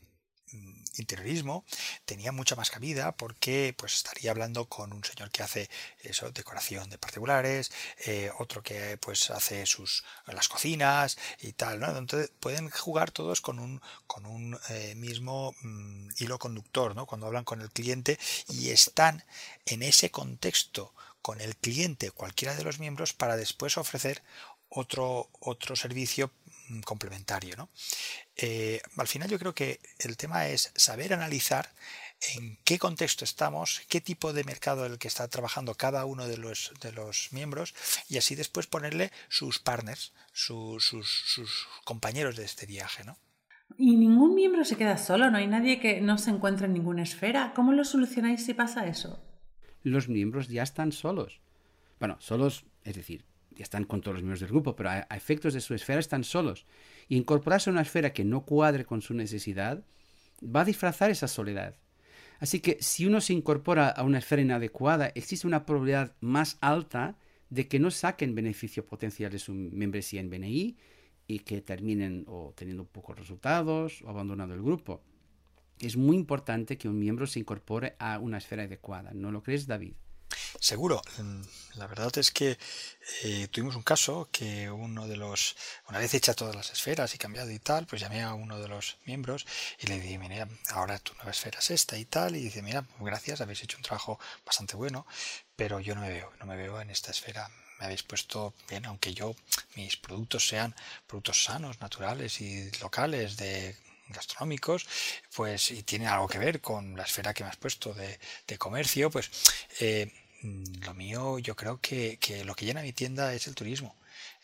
interiorismo 0.95 1.65
tenía 2.05 2.31
mucha 2.31 2.55
más 2.55 2.69
cabida 2.69 3.15
porque 3.15 3.75
pues 3.77 3.95
estaría 3.95 4.31
hablando 4.31 4.65
con 4.65 4.93
un 4.93 5.03
señor 5.03 5.31
que 5.31 5.43
hace 5.43 5.69
eso 6.01 6.31
decoración 6.31 6.89
de 6.89 6.97
particulares 6.97 7.71
eh, 8.05 8.31
otro 8.39 8.62
que 8.63 8.97
pues 8.97 9.29
hace 9.29 9.65
sus 9.65 10.03
las 10.27 10.47
cocinas 10.47 11.17
y 11.41 11.53
tal 11.53 11.79
¿no? 11.79 11.97
entonces 11.97 12.31
pueden 12.39 12.69
jugar 12.69 13.12
todos 13.12 13.41
con 13.41 13.59
un 13.59 13.81
con 14.07 14.25
un 14.25 14.57
eh, 14.69 14.95
mismo 14.95 15.55
mm, 15.62 16.09
hilo 16.19 16.39
conductor 16.39 16.95
¿no? 16.95 17.05
cuando 17.05 17.27
hablan 17.27 17.43
con 17.43 17.62
el 17.62 17.69
cliente 17.71 18.19
y 18.50 18.69
están 18.69 19.23
en 19.65 19.83
ese 19.83 20.12
contexto 20.12 20.93
con 21.21 21.39
el 21.39 21.55
cliente 21.55 22.12
cualquiera 22.12 22.53
de 22.53 22.63
los 22.63 22.79
miembros 22.79 23.13
para 23.13 23.38
después 23.38 23.77
ofrecer 23.77 24.21
otro, 24.73 25.29
otro 25.39 25.75
servicio 25.75 26.31
mm, 26.67 26.81
complementario. 26.81 27.55
¿no? 27.55 27.69
Eh, 28.37 28.81
al 28.97 29.07
final 29.07 29.29
yo 29.29 29.37
creo 29.39 29.53
que 29.53 29.79
el 29.99 30.17
tema 30.17 30.47
es 30.47 30.71
saber 30.75 31.13
analizar 31.13 31.69
en 32.35 32.57
qué 32.63 32.79
contexto 32.79 33.25
estamos, 33.25 33.81
qué 33.89 34.01
tipo 34.01 34.33
de 34.33 34.43
mercado 34.43 34.85
el 34.85 34.97
que 34.97 35.07
está 35.07 35.27
trabajando 35.27 35.75
cada 35.75 36.05
uno 36.05 36.27
de 36.27 36.37
los, 36.37 36.71
de 36.81 36.91
los 36.91 37.29
miembros 37.31 37.75
y 38.09 38.17
así 38.17 38.35
después 38.35 38.67
ponerle 38.67 39.11
sus 39.27 39.59
partners, 39.59 40.13
sus, 40.31 40.85
sus, 40.85 41.67
compañeros 41.83 42.35
de 42.35 42.45
este 42.45 42.65
viaje. 42.65 43.03
¿no? 43.03 43.17
Y 43.77 43.95
ningún 43.95 44.35
miembro 44.35 44.63
se 44.63 44.77
queda 44.77 44.97
solo, 44.97 45.29
no 45.29 45.37
hay 45.37 45.47
nadie 45.47 45.79
que 45.79 46.01
no 46.01 46.17
se 46.17 46.29
encuentre 46.29 46.67
en 46.67 46.73
ninguna 46.73 47.03
esfera. 47.03 47.53
¿Cómo 47.55 47.73
lo 47.73 47.83
solucionáis 47.83 48.45
si 48.45 48.53
pasa 48.53 48.87
eso? 48.87 49.21
Los 49.81 50.07
miembros 50.07 50.47
ya 50.47 50.63
están 50.63 50.91
solos. 50.91 51.41
Bueno, 51.99 52.17
solos, 52.19 52.65
es 52.83 52.95
decir, 52.95 53.25
ya 53.55 53.63
están 53.63 53.86
con 53.86 54.01
todos 54.01 54.15
los 54.15 54.24
miembros 54.24 54.39
del 54.39 54.50
grupo, 54.50 54.75
pero 54.75 54.89
a, 54.89 55.00
efectos 55.15 55.53
de 55.53 55.62
su 55.62 55.74
esfera 55.74 56.00
están 56.00 56.24
solos. 56.24 56.65
Y 57.07 57.17
incorporarse 57.17 57.69
a 57.69 57.74
una 57.74 57.81
esfera 57.81 58.13
que 58.13 58.24
no 58.24 58.45
cuadre 58.45 58.86
con 58.86 59.01
su 59.01 59.13
necesidad 59.13 59.83
va 60.43 60.62
a 60.62 60.65
disfrazar 60.65 61.12
esa 61.12 61.27
soledad. 61.27 61.75
Así 62.39 62.60
que 62.60 62.77
si 62.81 63.05
uno 63.05 63.22
se 63.22 63.33
incorpora 63.33 63.89
a 63.89 64.03
una 64.03 64.17
esfera 64.17 64.41
inadecuada, 64.41 65.12
existe 65.15 65.48
una 65.48 65.65
probabilidad 65.65 66.15
más 66.19 66.57
alta 66.62 67.17
de 67.50 67.67
que 67.67 67.79
no 67.79 67.91
saquen 67.91 68.36
beneficio 68.36 68.86
potencial 68.86 69.31
de 69.31 69.39
su 69.39 69.53
membresía 69.53 70.19
en 70.19 70.29
BNI 70.29 70.77
y 71.27 71.39
que 71.39 71.62
terminen 71.62 72.25
o 72.27 72.53
teniendo 72.55 72.86
pocos 72.86 73.17
resultados 73.17 74.01
o 74.01 74.10
abandonando 74.10 74.55
el 74.55 74.62
grupo. 74.62 75.03
Es 75.79 75.95
muy 75.98 76.15
importante 76.15 76.77
que 76.77 76.89
un 76.89 77.00
miembro 77.00 77.27
se 77.27 77.39
incorpore 77.39 77.95
a 78.00 78.19
una 78.19 78.38
esfera 78.38 78.63
adecuada. 78.63 79.12
¿No 79.13 79.31
lo 79.31 79.43
crees, 79.43 79.67
David? 79.67 79.93
Seguro. 80.63 81.01
Mm, 81.17 81.41
la 81.75 81.88
verdad 81.88 82.17
es 82.17 82.32
que 82.32 82.58
eh, 83.24 83.50
tuvimos 83.51 83.75
un 83.75 83.84
caso 83.84 84.29
que 84.32 84.72
uno 84.72 85.10
de 85.10 85.17
los, 85.17 85.58
una 85.89 86.00
vez 86.00 86.13
hecha 86.13 86.34
todas 86.34 86.55
las 86.55 86.72
esferas 86.72 87.13
y 87.13 87.17
cambiado 87.17 87.51
y 87.51 87.60
tal, 87.60 87.86
pues 87.86 88.01
llamé 88.01 88.24
a 88.24 88.34
uno 88.34 88.58
de 88.58 88.70
los 88.70 88.96
miembros 89.03 89.46
y 89.77 89.88
le 89.88 90.00
dije, 90.00 90.17
mira, 90.17 90.48
ahora 90.70 91.00
tu 91.00 91.13
nueva 91.15 91.32
esfera 91.32 91.60
es 91.60 91.70
esta 91.70 91.98
y 91.98 92.05
tal, 92.05 92.38
y 92.38 92.43
dice, 92.43 92.62
mira, 92.62 92.86
gracias, 93.01 93.41
habéis 93.41 93.62
hecho 93.62 93.75
un 93.75 93.84
trabajo 93.84 94.17
bastante 94.46 94.77
bueno, 94.77 95.05
pero 95.58 95.82
yo 95.82 95.96
no 95.96 96.01
me 96.01 96.10
veo, 96.12 96.32
no 96.39 96.46
me 96.46 96.55
veo 96.55 96.79
en 96.79 96.91
esta 96.91 97.12
esfera. 97.12 97.50
Me 97.79 97.86
habéis 97.88 98.03
puesto 98.03 98.53
bien, 98.70 98.86
aunque 98.86 99.13
yo, 99.13 99.36
mis 99.75 99.98
productos 99.98 100.48
sean 100.48 100.74
productos 101.08 101.43
sanos, 101.43 101.82
naturales 101.82 102.39
y 102.39 102.72
locales 102.79 103.36
de 103.36 103.75
gastronómicos, 104.08 104.88
pues 105.36 105.72
y 105.72 105.84
tiene 105.84 106.08
algo 106.08 106.29
que 106.29 106.38
ver 106.38 106.62
con 106.62 106.96
la 106.96 107.03
esfera 107.03 107.34
que 107.34 107.43
me 107.43 107.50
has 107.50 107.58
puesto 107.58 107.93
de, 107.93 108.17
comercio, 108.58 109.10
pues 109.10 109.29
eh, 109.82 110.10
lo 110.43 110.93
mío 110.93 111.39
yo 111.39 111.55
creo 111.55 111.79
que, 111.79 112.19
lo 112.45 112.55
que 112.55 112.65
llena 112.65 112.81
mi 112.81 112.93
tienda 112.93 113.33
es 113.33 113.47
el 113.47 113.55
turismo. 113.55 113.95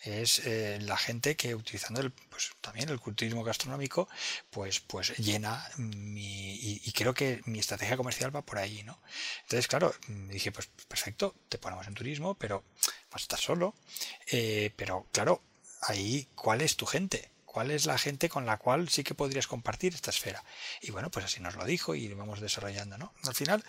Es 0.03 0.39
eh, 0.45 0.79
la 0.81 0.97
gente 0.97 1.35
que 1.35 1.55
utilizando 1.55 1.99
el, 1.99 2.11
pues, 2.11 2.51
también 2.61 2.87
el 2.89 2.99
culturismo 2.99 3.43
gastronómico 3.43 4.07
pues 4.49 4.79
pues 4.79 5.15
llena 5.17 5.61
mi 5.77 6.55
y, 6.55 6.91
creo 6.93 7.13
que 7.13 7.41
mi 7.45 7.59
estrategia 7.59 7.97
comercial 7.97 8.33
va 8.33 8.41
por 8.41 8.57
ahí 8.59 8.81
no 8.83 8.97
entonces 9.43 9.67
claro 9.67 9.93
mm, 10.07 10.29
dije 10.29 10.53
pues 10.53 10.69
perfecto 10.87 11.35
te 11.49 11.57
ponemos 11.57 11.85
en 11.87 11.95
turismo 11.95 12.35
pero 12.35 12.63
vas 13.11 13.21
a 13.21 13.25
estar 13.25 13.39
solo. 13.39 13.75
Eh, 14.31 14.71
pero 14.77 15.05
claro 15.11 15.41
ahí 15.81 16.27
cuál 16.35 16.61
es 16.61 16.77
tu 16.77 16.85
gente 16.85 17.29
cuál 17.49 17.71
es 17.71 17.87
la 17.87 17.97
gente 17.97 18.29
con 18.29 18.45
la 18.45 18.57
cual 18.57 18.89
sí 18.89 19.03
que 19.03 19.15
podrías 19.15 19.47
compartir 19.47 19.95
esta 19.95 20.11
esfera. 20.11 20.43
Y 20.81 20.91
bueno, 20.91 21.09
pues 21.09 21.25
así 21.25 21.39
nos 21.39 21.55
lo 21.55 21.65
dijo 21.65 21.95
y 21.95 22.07
vamos 22.13 22.41
desarrollando, 22.41 22.99
¿no? 22.99 23.11
Al 23.23 23.33
final, 23.33 23.63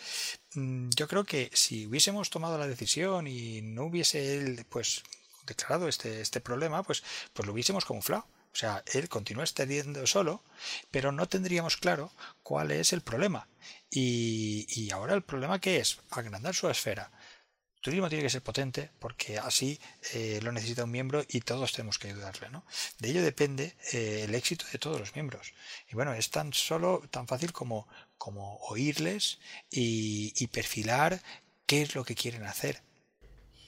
mm, 0.54 0.90
yo 0.94 1.08
creo 1.08 1.24
que 1.24 1.50
si 1.54 1.86
hubiésemos 1.86 2.28
tomado 2.28 2.58
la 2.58 2.68
decisión 2.68 3.26
y 3.26 3.62
no 3.62 3.84
hubiese 3.84 4.36
él, 4.36 4.66
pues, 4.68 5.02
declarado 5.46 5.88
este, 5.88 6.20
este 6.20 6.42
problema, 6.42 6.82
pues, 6.82 7.02
pues 7.32 7.46
lo 7.46 7.54
hubiésemos 7.54 7.86
camuflado. 7.86 8.26
O 8.52 8.56
sea, 8.56 8.82
él 8.92 9.08
continúa 9.08 9.44
estando 9.44 10.06
solo, 10.06 10.42
pero 10.90 11.10
no 11.10 11.26
tendríamos 11.26 11.78
claro 11.78 12.12
cuál 12.42 12.72
es 12.72 12.92
el 12.92 13.00
problema. 13.00 13.48
Y, 13.90 14.66
y 14.68 14.90
ahora 14.90 15.14
el 15.14 15.22
problema 15.22 15.58
qué 15.58 15.78
es? 15.78 16.00
Agrandar 16.10 16.54
su 16.54 16.68
esfera 16.68 17.10
turismo 17.80 18.08
tiene 18.08 18.24
que 18.24 18.30
ser 18.30 18.42
potente 18.42 18.90
porque 18.98 19.38
así 19.38 19.78
eh, 20.14 20.40
lo 20.42 20.52
necesita 20.52 20.84
un 20.84 20.90
miembro 20.90 21.24
y 21.28 21.40
todos 21.40 21.72
tenemos 21.72 21.98
que 21.98 22.08
ayudarle. 22.08 22.48
¿no? 22.50 22.64
De 22.98 23.10
ello 23.10 23.22
depende 23.22 23.74
eh, 23.92 24.24
el 24.24 24.34
éxito 24.34 24.64
de 24.72 24.78
todos 24.78 25.00
los 25.00 25.14
miembros. 25.14 25.52
Y 25.90 25.94
bueno, 25.94 26.12
es 26.14 26.30
tan 26.30 26.52
solo, 26.52 27.02
tan 27.10 27.26
fácil 27.26 27.52
como, 27.52 27.88
como 28.18 28.58
oírles 28.68 29.38
y, 29.70 30.46
perfilar 30.48 31.20
qué 31.66 31.82
es 31.82 31.94
lo 31.94 32.04
que 32.04 32.14
quieren 32.14 32.42
hacer. 32.44 32.82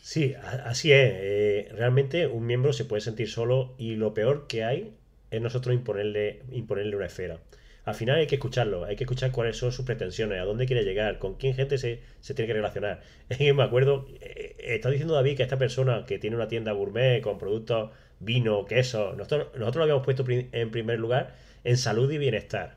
Sí, 0.02 0.34
así 0.34 0.90
es. 0.90 1.12
Eh, 1.14 1.68
realmente 1.72 2.26
un 2.26 2.44
miembro 2.44 2.72
se 2.72 2.84
puede 2.84 3.00
sentir 3.00 3.30
solo 3.30 3.74
y 3.78 3.94
lo 3.94 4.14
peor 4.14 4.46
que 4.48 4.64
hay 4.64 4.96
es 5.30 5.40
nosotros 5.40 5.74
imponerle, 5.74 6.42
imponerle 6.50 6.96
una 6.96 7.06
esfera 7.06 7.40
al 7.84 7.94
final 7.94 8.18
hay 8.18 8.26
que 8.26 8.36
escucharlo, 8.36 8.84
hay 8.84 8.96
que 8.96 9.04
escuchar 9.04 9.32
cuáles 9.32 9.56
son 9.56 9.72
sus 9.72 9.84
pretensiones, 9.84 10.40
a 10.40 10.44
dónde 10.44 10.66
quiere 10.66 10.84
llegar, 10.84 11.18
con 11.18 11.34
quién 11.34 11.54
gente 11.54 11.78
se, 11.78 12.00
tiene 12.34 12.46
que 12.46 12.54
relacionar. 12.54 13.00
Que 13.28 13.52
me 13.52 13.62
acuerdo, 13.62 14.06
eh, 14.20 14.56
está 14.58 14.90
diciendo 14.90 15.14
David 15.14 15.36
que 15.36 15.42
esta 15.42 15.58
persona 15.58 16.04
que 16.06 16.18
tiene 16.18 16.36
una 16.36 16.48
tienda 16.48 16.72
gourmet 16.72 17.22
con 17.22 17.38
productos, 17.38 17.90
vino, 18.20 18.64
queso, 18.66 19.14
nosotros, 19.16 19.48
nosotros 19.54 19.76
lo 19.76 19.82
habíamos 19.82 20.04
puesto 20.04 20.24
en 20.28 20.70
primer 20.70 20.98
lugar 21.00 21.34
en 21.64 21.76
salud 21.76 22.10
y 22.10 22.18
bienestar. 22.18 22.76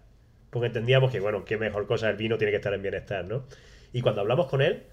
Porque 0.50 0.68
entendíamos 0.68 1.12
que, 1.12 1.20
bueno, 1.20 1.46
qué 1.46 1.58
mejor 1.58 1.86
cosa 1.88 2.10
el 2.10 2.18
vino 2.18 2.38
tiene 2.38 2.52
que 2.52 2.58
estar 2.58 2.74
en 2.74 2.82
bienestar, 2.82 3.26
¿no? 3.26 3.46
Y 3.94 4.02
cuando 4.02 4.22
hablamos 4.22 4.48
con 4.48 4.62
él, 4.62 4.84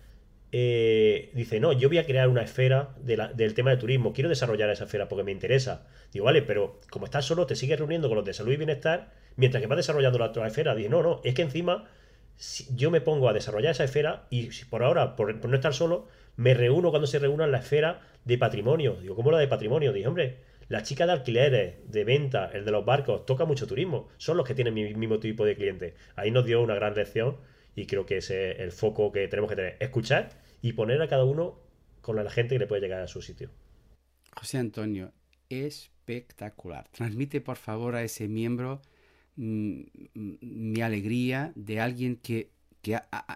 eh, 0.55 1.31
dice, 1.33 1.61
no, 1.61 1.73
yo 1.73 1.89
voy 1.89 1.97
a 1.97 2.05
crear 2.05 2.29
una 2.29 2.43
esfera 2.43 2.95
del 3.01 3.55
tema 3.55 3.71
de 3.71 3.79
turismo, 3.79 4.13
quiero 4.13 4.29
desarrollar 4.29 4.69
esa 4.69 4.85
esfera 4.85 5.09
porque 5.09 5.25
me 5.25 5.33
interesa. 5.33 5.87
Digo, 6.13 6.27
vale, 6.27 6.43
pero 6.43 6.79
como 6.91 7.07
estás 7.07 7.25
solo, 7.25 7.47
te 7.47 7.57
sigues 7.57 7.79
reuniendo 7.79 8.09
con 8.09 8.17
los 8.17 8.25
de 8.25 8.35
salud 8.35 8.53
y 8.53 8.57
bienestar 8.57 9.11
mientras 9.37 9.63
que 9.63 9.67
vas 9.67 9.79
desarrollando 9.79 10.19
la 10.19 10.27
otra 10.27 10.47
esfera. 10.47 10.75
Dice, 10.75 10.91
no, 10.91 11.03
no, 11.03 11.21
es 11.25 11.33
que 11.33 11.43
encima 11.43 11.89
yo 12.75 12.91
me 12.91 13.01
pongo 13.01 13.31
a 13.31 13.33
desarrollar 13.33 13.73
esa 13.73 13.85
esfera 13.85 14.27
y 14.29 14.51
por 14.69 14.83
ahora, 14.83 15.17
por, 15.17 15.35
no 15.35 15.55
estar 15.55 15.73
solo, 15.73 16.09
me 16.37 16.53
reúno 16.53 16.91
cuando 16.91 17.07
se 17.07 17.19
reúna 17.19 17.47
la 17.47 17.59
esfera 17.59 18.03
de 18.27 18.37
patrimonio. 18.37 18.99
Digo, 19.01 19.17
¿cómo 19.17 19.31
la 19.31 19.39
de 19.39 19.49
patrimonio? 19.49 19.95
Digo, 19.95 20.09
hombre, 20.11 20.37
la 20.69 20.83
chica 20.83 21.07
de 21.07 21.13
alquileres, 21.13 21.77
de 21.91 22.05
venta, 22.05 22.51
el 22.53 22.67
de 22.67 22.73
los 22.73 22.85
barcos, 22.85 23.25
toca 23.25 23.47
mucho 23.47 23.67
turismo. 23.67 24.09
Son 24.19 24.37
los 24.37 24.47
que 24.47 24.55
tienen 24.55 24.75
mi 24.75 24.93
mismo 24.95 25.19
tipo 25.19 25.47
de 25.47 25.57
clientes. 25.57 25.95
Ahí 26.15 26.31
nos 26.31 26.45
dio 26.45 26.61
una 26.61 26.75
gran 26.75 26.95
lección 26.95 27.39
y 27.75 27.87
creo 27.87 28.05
que 28.05 28.19
ese 28.19 28.53
es 28.53 28.61
el 28.61 28.73
foco 28.73 29.13
que 29.13 29.29
tenemos 29.29 29.49
que 29.49 29.57
tener. 29.57 29.77
Escuchar 29.81 30.42
y 30.63 30.73
poner 30.73 31.03
a 31.03 31.09
cada 31.09 31.25
uno 31.25 31.59
con 32.01 32.17
la 32.17 32.31
gente 32.31 32.55
que 32.55 32.61
le 32.61 32.67
puede 32.67 32.81
llegar 32.81 33.03
a 33.03 33.09
su 33.09 33.21
sitio. 33.21 33.51
José 34.35 34.59
Antonio, 34.59 35.13
espectacular. 35.51 36.89
Transmite 36.89 37.41
por 37.41 37.57
favor 37.57 37.97
a 37.97 38.03
ese 38.03 38.29
miembro 38.29 38.81
mm, 39.37 39.83
mi 40.15 40.81
alegría 40.81 41.53
de 41.55 41.81
alguien 41.81 42.17
que, 42.17 42.51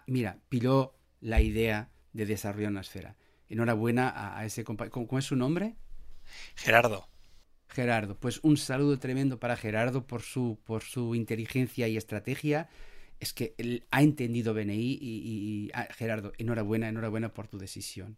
mira, 0.07 0.39
piló 0.49 0.95
la 1.21 1.43
idea 1.43 1.91
de 2.13 2.27
desarrollar 2.27 2.71
una 2.71 2.81
esfera. 2.81 3.17
Enhorabuena 3.49 4.39
a, 4.39 4.45
ese 4.45 4.65
compañero. 4.65 5.07
¿Cómo, 5.07 5.19
es 5.19 5.25
su 5.27 5.37
nombre? 5.37 5.75
Gerardo. 6.55 7.09
Gerardo, 7.69 8.17
pues 8.19 8.41
un 8.43 8.57
saludo 8.57 8.99
tremendo 8.99 9.39
para 9.39 9.57
Gerardo 9.57 10.07
por 10.07 10.23
su, 10.23 10.59
por 10.65 10.83
su 10.83 11.15
inteligencia 11.15 11.89
y 11.89 11.97
estrategia 11.97 12.69
es 13.21 13.33
que 13.33 13.55
él 13.59 13.87
ha 13.91 14.03
entendido 14.03 14.55
BNI 14.55 14.99
y, 15.01 15.71
ah, 15.75 15.89
Gerardo, 15.91 16.33
enhorabuena, 16.39 16.89
enhorabuena 16.89 17.33
por 17.33 17.49
tu 17.49 17.59
decisión. 17.59 18.17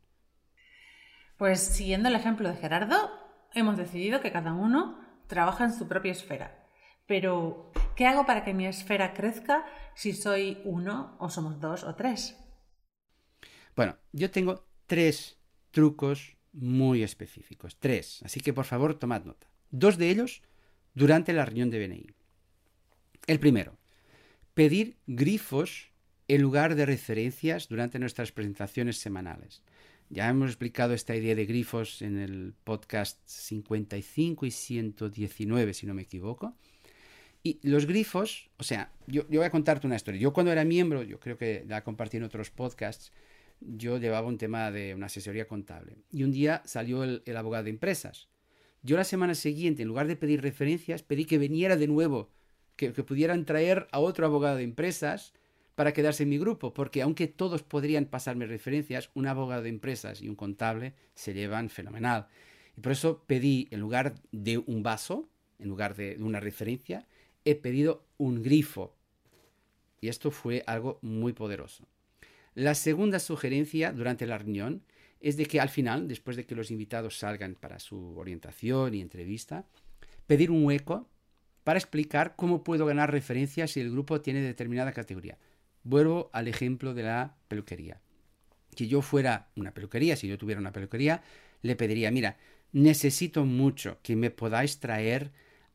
Pues 1.36 1.60
siguiendo 1.60 2.08
el 2.08 2.16
ejemplo 2.16 2.48
de 2.48 2.56
Gerardo, 2.56 3.10
hemos 3.54 3.76
decidido 3.76 4.20
que 4.20 4.32
cada 4.32 4.52
uno 4.52 4.98
trabaja 5.26 5.64
en 5.64 5.72
su 5.72 5.86
propia 5.86 6.12
esfera. 6.12 6.66
Pero, 7.06 7.72
¿qué 7.96 8.06
hago 8.06 8.26
para 8.26 8.44
que 8.44 8.54
mi 8.54 8.66
esfera 8.66 9.14
crezca 9.14 9.64
si 9.94 10.12
soy 10.12 10.60
uno 10.64 11.16
o 11.18 11.30
somos 11.30 11.60
dos 11.60 11.84
o 11.84 11.94
tres? 11.94 12.36
Bueno, 13.74 13.96
yo 14.12 14.30
tengo 14.30 14.66
tres 14.86 15.38
trucos 15.70 16.36
muy 16.52 17.02
específicos, 17.02 17.78
tres, 17.78 18.20
así 18.24 18.40
que 18.40 18.52
por 18.52 18.64
favor 18.64 18.98
tomad 18.98 19.24
nota. 19.24 19.46
Dos 19.70 19.96
de 19.96 20.10
ellos 20.10 20.42
durante 20.94 21.32
la 21.32 21.44
reunión 21.44 21.70
de 21.70 21.86
BNI. 21.86 22.06
El 23.26 23.38
primero, 23.38 23.78
pedir 24.58 24.96
grifos 25.06 25.92
en 26.26 26.42
lugar 26.42 26.74
de 26.74 26.84
referencias 26.84 27.68
durante 27.68 28.00
nuestras 28.00 28.32
presentaciones 28.32 28.96
semanales. 28.96 29.62
Ya 30.10 30.28
hemos 30.28 30.48
explicado 30.50 30.94
esta 30.94 31.14
idea 31.14 31.36
de 31.36 31.46
grifos 31.46 32.02
en 32.02 32.18
el 32.18 32.54
podcast 32.64 33.20
55 33.24 34.46
y 34.46 34.50
119, 34.50 35.74
si 35.74 35.86
no 35.86 35.94
me 35.94 36.02
equivoco. 36.02 36.56
Y 37.44 37.60
los 37.62 37.86
grifos, 37.86 38.50
o 38.56 38.64
sea, 38.64 38.90
yo, 39.06 39.22
voy 39.28 39.44
a 39.44 39.50
contarte 39.52 39.86
una 39.86 39.94
historia. 39.94 40.20
Yo 40.20 40.32
cuando 40.32 40.50
era 40.50 40.64
miembro, 40.64 41.04
yo 41.04 41.20
creo 41.20 41.38
que 41.38 41.64
la 41.68 41.84
compartí 41.84 42.16
en 42.16 42.24
otros 42.24 42.50
podcasts, 42.50 43.12
yo 43.60 43.98
llevaba 43.98 44.26
un 44.26 44.38
tema 44.38 44.72
de 44.72 44.92
una 44.92 45.06
asesoría 45.06 45.46
contable. 45.46 45.98
Y 46.10 46.24
un 46.24 46.32
día 46.32 46.62
salió 46.64 47.04
el, 47.04 47.22
el 47.26 47.36
abogado 47.36 47.62
de 47.62 47.70
empresas. 47.70 48.28
Yo 48.82 48.96
la 48.96 49.04
semana 49.04 49.36
siguiente, 49.36 49.82
en 49.82 49.88
lugar 49.88 50.08
de 50.08 50.16
pedir 50.16 50.42
referencias, 50.42 51.04
pedí 51.04 51.26
que 51.26 51.38
viniera 51.38 51.76
de 51.76 51.86
nuevo 51.86 52.32
que, 52.78 52.92
pudieran 53.02 53.44
traer 53.44 53.88
a 53.90 53.98
otro 53.98 54.24
abogado 54.24 54.56
de 54.56 54.62
empresas 54.62 55.34
para 55.74 55.92
quedarse 55.92 56.22
en 56.22 56.28
mi 56.28 56.38
grupo, 56.38 56.72
porque 56.72 57.02
aunque 57.02 57.26
todos 57.26 57.62
podrían 57.62 58.06
pasarme 58.06 58.46
referencias, 58.46 59.10
un 59.14 59.26
abogado 59.26 59.62
de 59.62 59.68
empresas 59.68 60.22
y 60.22 60.28
un 60.28 60.36
contable 60.36 60.94
se 61.14 61.34
llevan 61.34 61.70
fenomenal. 61.70 62.28
Y 62.76 62.80
por 62.80 62.92
eso 62.92 63.24
pedí, 63.26 63.66
en 63.72 63.80
lugar 63.80 64.14
de 64.30 64.58
un 64.58 64.82
vaso, 64.82 65.28
en 65.58 65.68
lugar 65.68 65.96
de 65.96 66.16
una 66.20 66.38
referencia, 66.38 67.06
he 67.44 67.56
pedido 67.56 68.04
un 68.16 68.42
grifo. 68.42 68.94
Y 70.00 70.08
esto 70.08 70.30
fue 70.30 70.62
algo 70.66 71.00
muy 71.02 71.32
poderoso. 71.32 71.84
La 72.54 72.76
segunda 72.76 73.18
sugerencia 73.18 73.92
durante 73.92 74.26
la 74.26 74.38
reunión 74.38 74.82
es 75.20 75.36
de 75.36 75.46
que 75.46 75.60
al 75.60 75.68
final, 75.68 76.06
después 76.06 76.36
de 76.36 76.46
que 76.46 76.54
los 76.54 76.70
invitados 76.70 77.18
salgan 77.18 77.56
para 77.56 77.80
su 77.80 78.16
orientación 78.16 78.94
y 78.94 79.00
entrevista, 79.00 79.66
pedir 80.28 80.52
un 80.52 80.64
hueco 80.64 81.08
para 81.68 81.78
explicar 81.78 82.34
cómo 82.34 82.64
puedo 82.64 82.86
ganar 82.86 83.12
referencias 83.12 83.72
si 83.72 83.80
el 83.80 83.90
grupo 83.90 84.22
tiene 84.22 84.40
determinada 84.40 84.92
categoría. 84.92 85.36
Vuelvo 85.82 86.30
al 86.32 86.48
ejemplo 86.48 86.94
de 86.94 87.02
la 87.02 87.36
peluquería. 87.46 88.00
Si 88.74 88.88
yo 88.88 89.02
fuera 89.02 89.50
una 89.54 89.74
peluquería, 89.74 90.16
si 90.16 90.28
yo 90.28 90.38
tuviera 90.38 90.62
una 90.62 90.72
peluquería, 90.72 91.22
le 91.60 91.76
pediría, 91.76 92.10
mira, 92.10 92.38
necesito 92.72 93.44
mucho 93.44 93.98
que 94.02 94.16
me 94.16 94.30
podáis 94.30 94.80
traer 94.80 95.30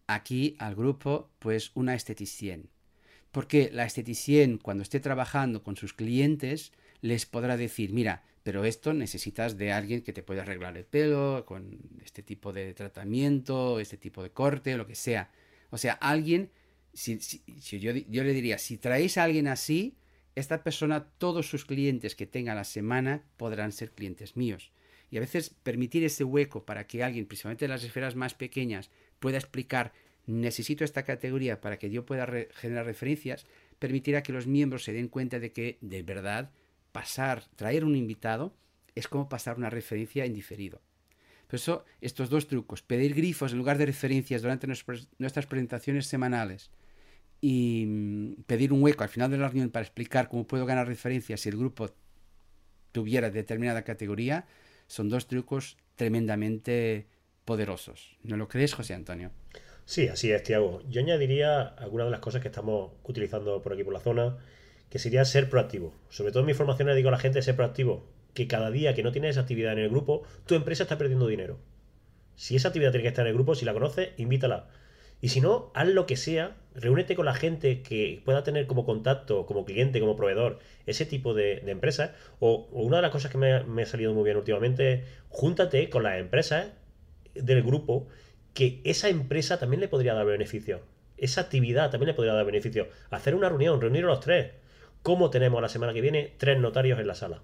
aquí 0.08 0.56
al 0.58 0.74
grupo 0.74 1.30
pues 1.38 1.70
una 1.76 1.94
esteticien. 1.94 2.72
Porque 3.32 3.70
la 3.72 3.86
esteticien 3.86 4.58
cuando 4.58 4.82
esté 4.82 5.00
trabajando 5.00 5.62
con 5.62 5.78
sus 5.78 5.94
clientes 5.94 6.72
les 7.02 7.28
podrá 7.28 7.56
decir, 7.56 7.94
mira, 7.94 8.24
pero 8.42 8.66
esto 8.66 8.94
necesitas 8.96 9.60
de 9.60 9.72
alguien 9.72 10.02
que 10.02 10.12
te 10.12 10.24
pueda 10.24 10.42
arreglar 10.42 10.76
el 10.76 10.86
pelo 10.86 11.44
con 11.46 11.78
este 12.04 12.24
tipo 12.24 12.52
de 12.52 12.74
tratamiento, 12.74 13.80
este 13.80 13.98
tipo 13.98 14.24
de 14.24 14.32
corte, 14.32 14.76
lo 14.76 14.88
que 14.88 14.96
sea. 14.96 15.30
O 15.74 15.80
sea, 15.80 15.94
alguien, 15.94 16.52
si, 16.94 17.18
yo, 17.80 17.94
yo 17.94 18.24
le 18.24 18.34
diría, 18.34 18.60
si 18.60 18.78
traéis 18.78 19.18
a 19.18 19.24
alguien 19.24 19.48
así, 19.48 19.98
esta 20.36 20.64
persona, 20.64 21.06
todos 21.18 21.50
sus 21.50 21.66
clientes 21.66 22.16
que 22.16 22.28
tenga 22.28 22.54
la 22.54 22.64
semana 22.64 23.24
podrán 23.38 23.72
ser 23.72 23.90
clientes 23.90 24.38
míos. 24.38 24.72
Y 25.10 25.18
a 25.18 25.20
veces 25.20 25.50
permitir 25.64 26.04
ese 26.04 26.24
hueco 26.24 26.64
para 26.64 26.86
que 26.86 27.04
alguien, 27.04 27.26
principalmente 27.26 27.66
en 27.66 27.72
las 27.72 27.84
esferas 27.84 28.16
más 28.16 28.36
pequeñas, 28.36 28.92
pueda 29.18 29.40
explicar, 29.40 29.94
necesito 30.28 30.84
esta 30.84 31.02
categoría 31.02 31.60
para 31.60 31.80
que 31.80 31.90
yo 31.90 32.06
pueda 32.06 32.28
generar 32.54 32.86
referencias, 32.86 33.48
permitirá 33.80 34.22
que 34.22 34.32
los 34.32 34.46
miembros 34.46 34.84
se 34.84 34.94
den 34.94 35.08
cuenta 35.08 35.40
de 35.40 35.54
que 35.54 35.80
de 35.82 36.04
verdad 36.04 36.52
pasar, 36.92 37.46
traer 37.56 37.84
un 37.84 37.96
invitado, 37.96 38.56
es 38.94 39.08
como 39.08 39.28
pasar 39.28 39.58
una 39.58 39.72
referencia 39.72 40.24
en 40.24 40.36
diferido. 40.36 40.84
Por 41.54 41.58
eso, 41.60 41.86
estos 42.02 42.32
dos 42.32 42.48
trucos, 42.48 42.82
pedir 42.82 43.14
grifos 43.14 43.52
en 43.52 43.60
lugar 43.60 43.78
de 43.78 43.86
referencias 43.86 44.42
durante 44.42 44.66
nuestras 44.66 45.46
presentaciones 45.46 46.08
semanales 46.08 46.72
y 47.42 47.86
mm, 47.86 48.42
pedir 48.48 48.74
un 48.74 48.82
hueco 48.82 49.04
al 49.04 49.10
final 49.10 49.30
de 49.30 49.38
la 49.38 49.50
reunión 49.50 49.70
para 49.70 49.86
explicar 49.86 50.30
cómo 50.30 50.48
puedo 50.48 50.66
ganar 50.66 50.88
referencias 50.88 51.42
si 51.42 51.50
el 51.50 51.58
grupo 51.58 51.92
tuviera 52.92 53.30
determinada 53.30 53.84
categoría, 53.84 54.48
son 54.88 55.10
dos 55.10 55.28
trucos 55.28 55.78
tremendamente 55.96 57.06
poderosos. 57.46 58.18
¿No 58.24 58.36
lo 58.36 58.48
crees, 58.48 58.74
José 58.74 58.96
Antonio? 58.96 59.30
Sí, 59.86 60.08
así 60.08 60.32
es, 60.32 60.42
Tiago. 60.42 60.82
Yo 60.90 61.02
añadiría 61.02 61.62
algunas 61.62 62.08
de 62.08 62.12
las 62.12 62.20
cosas 62.20 62.42
que 62.42 62.48
estamos 62.48 62.94
utilizando 63.04 63.62
por 63.62 63.74
aquí 63.74 63.84
por 63.84 63.94
la 63.94 64.00
zona 64.00 64.40
que 64.90 64.98
sería 64.98 65.24
ser 65.24 65.52
proactivo. 65.52 65.94
Sobre 66.10 66.32
todo 66.32 66.42
en 66.42 66.48
mi 66.48 66.56
formación 66.56 66.88
le 66.88 66.96
digo 66.96 67.10
a 67.10 67.12
la 67.12 67.20
gente 67.20 67.44
ser 67.44 67.56
proactivo, 67.56 68.08
que 68.34 68.48
cada 68.48 68.72
día 68.72 68.94
que 68.94 69.04
no 69.04 69.12
tienes 69.12 69.38
actividad 69.38 69.74
en 69.74 69.80
el 69.80 69.90
grupo, 69.90 70.24
tu 70.46 70.56
empresa 70.56 70.84
está 70.84 70.98
perdiendo 70.98 71.28
dinero. 71.28 71.60
Si 72.36 72.56
esa 72.56 72.70
actividad 72.70 72.92
tiene 72.92 73.04
que 73.04 73.10
estar 73.10 73.26
en 73.26 73.30
el 73.30 73.36
grupo, 73.36 73.56
si 73.56 73.66
la 73.66 73.74
conoces, 73.74 74.10
invítala. 74.18 74.70
Y 75.22 75.30
si 75.30 75.40
no, 75.40 75.72
haz 75.74 75.88
lo 75.88 76.06
que 76.06 76.18
sea, 76.18 76.58
reúnete 76.76 77.16
con 77.16 77.26
la 77.26 77.34
gente 77.34 77.82
que 77.82 78.22
pueda 78.26 78.44
tener 78.44 78.68
como 78.68 78.86
contacto, 78.86 79.46
como 79.46 79.64
cliente, 79.64 80.02
como 80.02 80.18
proveedor, 80.18 80.60
ese 80.86 81.06
tipo 81.06 81.34
de, 81.34 81.60
empresas. 81.68 82.12
O, 82.40 82.68
una 82.72 82.98
de 82.98 83.04
las 83.04 83.12
cosas 83.12 83.32
que 83.32 83.38
me, 83.38 83.54
ha 83.54 83.86
salido 83.86 84.14
muy 84.14 84.26
bien 84.26 84.36
últimamente, 84.36 85.06
júntate 85.30 85.90
con 85.90 86.04
las 86.04 86.20
empresas 86.20 86.74
del 87.36 87.64
grupo 87.64 88.08
que 88.54 88.82
esa 88.84 89.10
empresa 89.10 89.60
también 89.60 89.80
le 89.80 89.88
podría 89.88 90.14
dar 90.14 90.26
beneficio. 90.26 90.82
Esa 91.18 91.42
actividad 91.42 91.90
también 91.90 92.08
le 92.08 92.14
podría 92.16 92.34
dar 92.34 92.46
beneficio. 92.46 92.90
Hacer 93.10 93.34
una 93.34 93.48
reunión, 93.48 93.80
reunir 93.80 94.04
a 94.04 94.08
los 94.08 94.20
tres 94.20 94.52
cómo 95.04 95.30
tenemos 95.30 95.62
la 95.62 95.70
semana 95.70 95.94
que 95.94 96.02
viene 96.02 96.34
tres 96.38 96.60
notarios 96.60 97.00
en 97.00 97.08
la 97.08 97.16
sala. 97.16 97.42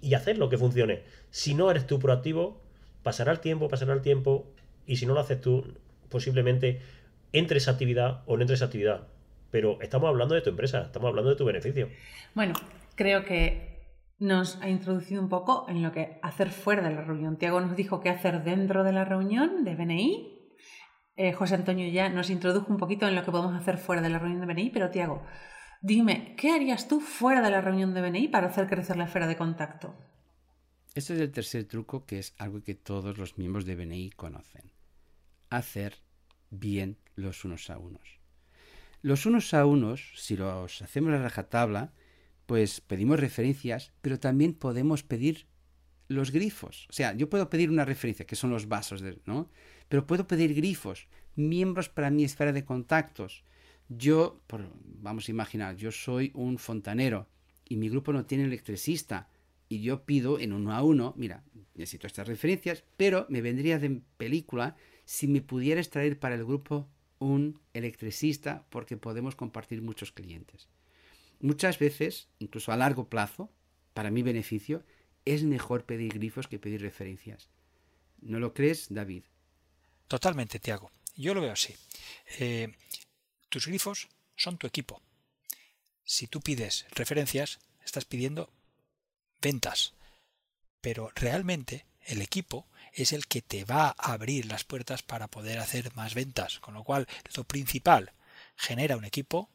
Y, 0.00 0.14
hacer 0.14 0.38
lo 0.38 0.48
que 0.48 0.58
funcione. 0.58 1.02
Si 1.30 1.54
no 1.54 1.70
eres 1.70 1.86
tú 1.86 1.98
proactivo, 1.98 2.60
pasará 3.02 3.32
el 3.32 3.40
tiempo, 3.40 3.68
pasará 3.68 3.92
el 3.94 4.02
tiempo, 4.02 4.52
y 4.86 4.96
si 4.96 5.06
no 5.06 5.14
lo 5.14 5.20
haces 5.20 5.40
tú, 5.40 5.74
posiblemente 6.08 6.80
entre 7.32 7.58
esa 7.58 7.72
actividad 7.72 8.22
o 8.26 8.36
no 8.36 8.42
entre 8.42 8.54
esa 8.54 8.66
actividad. 8.66 9.08
Pero 9.50 9.80
estamos 9.80 10.08
hablando 10.08 10.34
de 10.34 10.42
tu 10.42 10.50
empresa, 10.50 10.82
estamos 10.82 11.08
hablando 11.08 11.30
de 11.30 11.36
tu 11.36 11.44
beneficio. 11.44 11.88
Bueno, 12.34 12.54
creo 12.94 13.24
que 13.24 13.70
nos 14.18 14.60
ha 14.60 14.68
introducido 14.68 15.22
un 15.22 15.28
poco 15.28 15.66
en 15.68 15.82
lo 15.82 15.92
que 15.92 16.18
hacer 16.22 16.50
fuera 16.50 16.82
de 16.82 16.94
la 16.94 17.00
reunión. 17.00 17.36
Tiago 17.36 17.60
nos 17.60 17.74
dijo 17.74 18.00
qué 18.00 18.10
hacer 18.10 18.44
dentro 18.44 18.84
de 18.84 18.92
la 18.92 19.04
reunión 19.04 19.64
de 19.64 19.74
BNI. 19.74 20.36
Eh, 21.16 21.32
José 21.32 21.54
Antonio 21.54 21.88
ya 21.90 22.08
nos 22.08 22.30
introdujo 22.30 22.70
un 22.70 22.78
poquito 22.78 23.08
en 23.08 23.14
lo 23.14 23.24
que 23.24 23.30
podemos 23.30 23.54
hacer 23.54 23.78
fuera 23.78 24.02
de 24.02 24.10
la 24.10 24.18
reunión 24.18 24.40
de 24.40 24.46
BNI, 24.46 24.70
pero 24.70 24.90
Tiago, 24.90 25.22
Dime, 25.82 26.34
¿qué 26.36 26.50
harías 26.50 26.88
tú 26.88 27.00
fuera 27.00 27.40
de 27.40 27.50
la 27.50 27.62
reunión 27.62 27.94
de 27.94 28.02
BNI 28.02 28.28
para 28.28 28.48
hacer 28.48 28.66
crecer 28.66 28.98
la 28.98 29.04
esfera 29.04 29.26
de 29.26 29.36
contacto? 29.36 29.94
Este 30.94 31.14
es 31.14 31.20
el 31.20 31.32
tercer 31.32 31.64
truco 31.64 32.04
que 32.04 32.18
es 32.18 32.34
algo 32.36 32.62
que 32.62 32.74
todos 32.74 33.16
los 33.16 33.38
miembros 33.38 33.64
de 33.64 33.76
BNI 33.76 34.10
conocen. 34.10 34.72
Hacer 35.48 35.96
bien 36.50 36.98
los 37.14 37.46
unos 37.46 37.70
a 37.70 37.78
unos. 37.78 38.20
Los 39.00 39.24
unos 39.24 39.54
a 39.54 39.64
unos, 39.64 40.12
si 40.16 40.36
los 40.36 40.82
hacemos 40.82 41.14
a 41.14 41.22
rajatabla, 41.22 41.94
pues 42.44 42.82
pedimos 42.82 43.18
referencias, 43.18 43.92
pero 44.02 44.20
también 44.20 44.52
podemos 44.52 45.02
pedir 45.02 45.46
los 46.08 46.30
grifos. 46.30 46.88
O 46.90 46.92
sea, 46.92 47.14
yo 47.14 47.30
puedo 47.30 47.48
pedir 47.48 47.70
una 47.70 47.86
referencia, 47.86 48.26
que 48.26 48.36
son 48.36 48.50
los 48.50 48.68
vasos, 48.68 49.02
¿no? 49.24 49.48
Pero 49.88 50.06
puedo 50.06 50.26
pedir 50.26 50.52
grifos, 50.54 51.06
miembros 51.36 51.88
para 51.88 52.10
mi 52.10 52.24
esfera 52.24 52.52
de 52.52 52.66
contactos, 52.66 53.44
yo, 53.90 54.40
vamos 55.02 55.28
a 55.28 55.30
imaginar, 55.32 55.76
yo 55.76 55.90
soy 55.90 56.30
un 56.34 56.58
fontanero 56.58 57.26
y 57.68 57.76
mi 57.76 57.88
grupo 57.88 58.12
no 58.12 58.24
tiene 58.24 58.44
electricista 58.44 59.28
y 59.68 59.82
yo 59.82 60.04
pido 60.04 60.38
en 60.38 60.52
uno 60.52 60.72
a 60.72 60.82
uno, 60.82 61.12
mira, 61.16 61.44
necesito 61.74 62.06
estas 62.06 62.28
referencias, 62.28 62.84
pero 62.96 63.26
me 63.28 63.42
vendría 63.42 63.78
de 63.78 64.00
película 64.16 64.76
si 65.04 65.26
me 65.26 65.42
pudieras 65.42 65.90
traer 65.90 66.18
para 66.18 66.36
el 66.36 66.44
grupo 66.44 66.88
un 67.18 67.60
electricista 67.74 68.64
porque 68.70 68.96
podemos 68.96 69.34
compartir 69.34 69.82
muchos 69.82 70.12
clientes. 70.12 70.68
Muchas 71.40 71.78
veces, 71.78 72.28
incluso 72.38 72.70
a 72.70 72.76
largo 72.76 73.08
plazo, 73.08 73.50
para 73.92 74.10
mi 74.10 74.22
beneficio, 74.22 74.84
es 75.24 75.42
mejor 75.42 75.84
pedir 75.84 76.14
grifos 76.14 76.46
que 76.46 76.58
pedir 76.58 76.80
referencias. 76.80 77.50
¿No 78.20 78.38
lo 78.38 78.54
crees, 78.54 78.86
David? 78.90 79.24
Totalmente, 80.06 80.58
Tiago. 80.60 80.90
Yo 81.16 81.34
lo 81.34 81.40
veo 81.40 81.52
así. 81.52 81.74
Eh, 82.38 82.72
tus 83.50 83.66
grifos 83.66 84.08
son 84.36 84.56
tu 84.56 84.66
equipo. 84.66 85.02
Si 86.04 86.26
tú 86.26 86.40
pides 86.40 86.86
referencias, 86.92 87.58
estás 87.84 88.04
pidiendo 88.04 88.50
ventas. 89.40 89.94
Pero 90.80 91.12
realmente 91.14 91.84
el 92.00 92.22
equipo 92.22 92.66
es 92.92 93.12
el 93.12 93.26
que 93.26 93.42
te 93.42 93.64
va 93.64 93.94
a 93.98 94.12
abrir 94.12 94.46
las 94.46 94.64
puertas 94.64 95.02
para 95.02 95.28
poder 95.28 95.58
hacer 95.58 95.94
más 95.94 96.14
ventas. 96.14 96.58
Con 96.60 96.74
lo 96.74 96.84
cual, 96.84 97.06
lo 97.36 97.44
principal, 97.44 98.12
genera 98.56 98.96
un 98.96 99.04
equipo, 99.04 99.50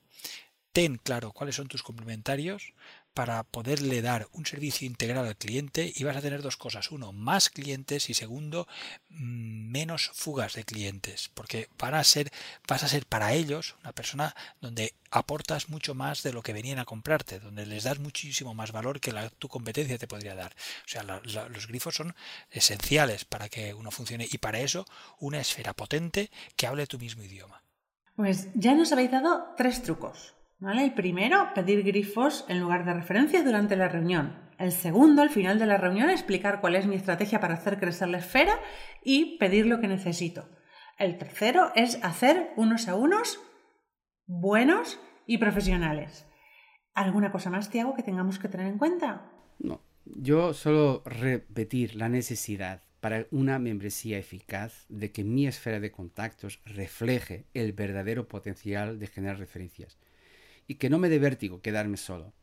ten 0.72 0.98
claro 0.98 1.32
cuáles 1.32 1.56
son 1.56 1.68
tus 1.68 1.84
complementarios, 1.84 2.74
para 3.16 3.44
poderle 3.44 4.02
dar 4.02 4.28
un 4.34 4.46
servicio 4.46 4.86
integral 4.86 5.26
al 5.26 5.38
cliente 5.38 5.92
y 5.96 6.04
vas 6.04 6.18
a 6.18 6.22
tener 6.22 6.42
dos 6.42 6.58
cosas. 6.58 6.92
Uno, 6.92 7.14
más 7.14 7.50
clientes 7.50 8.10
y 8.10 8.14
segundo, 8.14 8.68
mm, 9.10 9.72
menos 9.72 10.12
fugas 10.14 10.54
de 10.54 10.66
clientes. 10.66 11.32
Porque 11.34 11.70
van 11.80 11.96
a 11.96 12.04
ser, 12.04 12.32
vas 12.68 12.84
a 12.84 12.90
ser 12.90 13.06
para 13.06 13.34
ellos 13.34 13.76
una 13.82 13.94
persona 13.94 14.36
donde 14.60 14.94
aportas 15.10 15.70
mucho 15.70 15.96
más 15.96 16.24
de 16.24 16.34
lo 16.34 16.44
que 16.44 16.52
venían 16.52 16.78
a 16.78 16.86
comprarte, 16.86 17.40
donde 17.40 17.66
les 17.66 17.86
das 17.86 18.00
muchísimo 18.00 18.54
más 18.54 18.74
valor 18.74 19.00
que 19.00 19.14
tu 19.40 19.48
competencia 19.48 19.98
te 19.98 20.08
podría 20.08 20.36
dar. 20.36 20.54
O 20.86 20.90
sea, 20.90 21.04
los 21.04 21.68
grifos 21.68 21.96
son 21.96 22.14
esenciales 22.52 23.24
para 23.24 23.48
que 23.48 23.74
uno 23.74 23.92
funcione 23.92 24.28
y 24.30 24.38
para 24.40 24.60
eso 24.60 24.86
una 25.20 25.40
esfera 25.40 25.74
potente 25.74 26.30
que 26.58 26.68
hable 26.68 26.86
tu 26.86 27.00
mismo 27.00 27.24
idioma. 27.24 27.64
Pues 28.18 28.50
ya 28.56 28.76
nos 28.76 28.92
habéis 28.92 29.12
dado 29.12 29.54
tres 29.56 29.82
trucos. 29.84 30.36
El 30.68 30.94
primero, 30.96 31.54
pedir 31.54 31.84
grifos 31.84 32.44
en 32.50 32.60
lugar 32.60 32.86
de 32.86 32.94
referencias 32.94 33.46
durante 33.46 33.76
la 33.76 33.88
reunión. 33.88 34.36
El 34.58 34.72
segundo, 34.72 35.22
al 35.22 35.30
final 35.30 35.60
de 35.60 35.68
la 35.68 35.78
reunión, 35.78 36.10
explicar 36.10 36.60
cuál 36.60 36.76
es 36.76 36.88
mi 36.88 36.96
estrategia 36.96 37.40
para 37.40 37.54
hacer 37.54 37.78
crecer 37.78 38.08
la 38.08 38.18
esfera 38.18 38.60
y 39.04 39.38
pedir 39.38 39.68
lo 39.68 39.80
que 39.80 39.88
necesito. 39.88 40.50
El 40.98 41.20
tercero 41.20 41.72
es 41.76 42.04
hacer 42.04 42.50
unos 42.56 42.88
a 42.88 42.96
unos 42.96 43.40
buenos 44.26 45.00
y 45.28 45.38
profesionales. 45.38 46.26
¿Alguna 46.96 47.32
cosa 47.32 47.52
más, 47.52 47.70
Tiago, 47.70 47.94
que 47.94 48.02
tengamos 48.02 48.40
que 48.40 48.50
tener 48.50 48.66
en 48.66 48.80
cuenta? 48.80 49.32
No, 49.60 49.84
yo 50.06 50.56
solo 50.56 51.04
repetir 51.06 51.96
la 51.96 52.10
necesidad 52.10 52.82
para 53.02 53.28
una 53.30 53.60
membresía 53.60 54.18
eficaz 54.18 54.88
de 54.90 55.12
que 55.12 55.24
mi 55.24 55.46
esfera 55.46 55.80
de 55.80 55.92
contactos 55.92 56.60
refleje 56.66 57.46
el 57.54 57.74
verdadero 57.74 58.28
potencial 58.28 58.98
de 58.98 59.08
generar 59.08 59.38
referencias 59.38 60.00
y 60.68 60.76
que 60.76 60.90
no 60.90 61.00
me 61.00 61.10
dé 61.10 61.20
vértigo 61.20 61.62
quedarme 61.62 61.98
solo. 61.98 62.34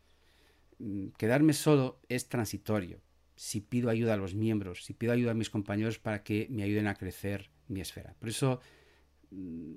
Mm, 0.78 1.08
quedarme 1.18 1.52
solo 1.52 2.00
es 2.08 2.28
transitorio. 2.28 3.00
Si 3.37 3.61
pido 3.61 3.90
ayuda 3.90 4.14
a 4.14 4.16
los 4.16 4.35
miembros, 4.35 4.85
si 4.85 4.94
pido 4.94 5.12
ayuda 5.12 5.32
a 5.32 5.35
mis 5.35 5.50
compañeros 5.50 5.98
para 5.98 6.22
que 6.22 6.46
me 6.50 6.62
ayuden 6.62 6.87
a 6.87 6.94
crecer 6.94 7.50
mi 7.68 7.80
esfera. 7.80 8.14
Por 8.18 8.28
eso, 8.28 8.61
mm, 9.30 9.76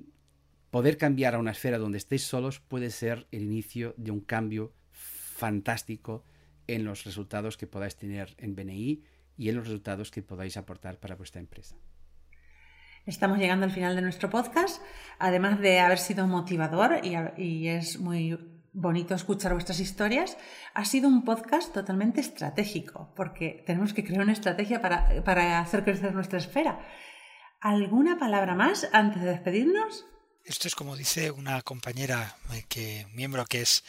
poder 0.72 0.98
cambiar 0.98 1.36
a 1.36 1.40
una 1.40 1.52
esfera 1.52 1.78
donde 1.78 1.98
estéis 1.98 2.24
solos 2.24 2.60
puede 2.60 2.90
ser 2.90 3.28
el 3.32 3.44
inicio 3.44 3.94
de 3.98 4.12
un 4.12 4.20
cambio 4.20 4.74
fantástico 4.92 6.24
en 6.68 6.84
los 6.84 7.04
resultados 7.04 7.58
que 7.58 7.68
podáis 7.68 7.96
tener 7.96 8.36
en 8.38 8.56
BNI 8.56 9.04
y 9.38 9.50
en 9.50 9.56
los 9.56 9.66
resultados 9.66 10.12
que 10.12 10.22
podáis 10.22 10.58
aportar 10.58 11.00
para 11.00 11.16
vuestra 11.16 11.42
empresa. 11.42 11.76
Estamos 13.06 13.38
llegando 13.38 13.66
al 13.66 13.72
final 13.72 13.96
de 13.96 14.02
nuestro 14.02 14.32
podcast. 14.32 14.82
Además 15.20 15.60
de 15.60 15.80
haber 15.80 16.00
sido 16.00 16.26
motivador 16.26 17.02
y, 17.04 17.68
es 17.68 18.00
muy 18.00 18.38
bonito 18.74 19.14
escuchar 19.14 19.54
vuestras 19.54 19.80
historias, 19.80 20.38
ha 20.74 20.84
sido 20.86 21.08
un 21.08 21.24
podcast 21.24 21.72
totalmente 21.72 22.20
estratégico, 22.20 23.14
porque 23.16 23.64
tenemos 23.66 23.94
que 23.94 24.04
crear 24.04 24.22
una 24.24 24.34
estrategia 24.34 24.82
para, 24.82 25.24
para 25.24 25.60
hacer 25.60 25.84
crecer 25.84 26.14
nuestra 26.14 26.40
esfera. 26.40 26.80
¿Alguna 27.62 28.18
palabra 28.18 28.56
más 28.56 28.90
antes 28.92 29.22
de 29.22 29.30
despedirnos? 29.30 30.06
Esto 30.44 30.68
es 30.68 30.76
como 30.76 30.98
dice 30.98 31.32
una 31.32 31.62
compañera, 31.62 32.36
eh, 32.54 32.66
que, 32.68 33.08
miembro 33.14 33.46
que 33.46 33.62
es 33.62 33.84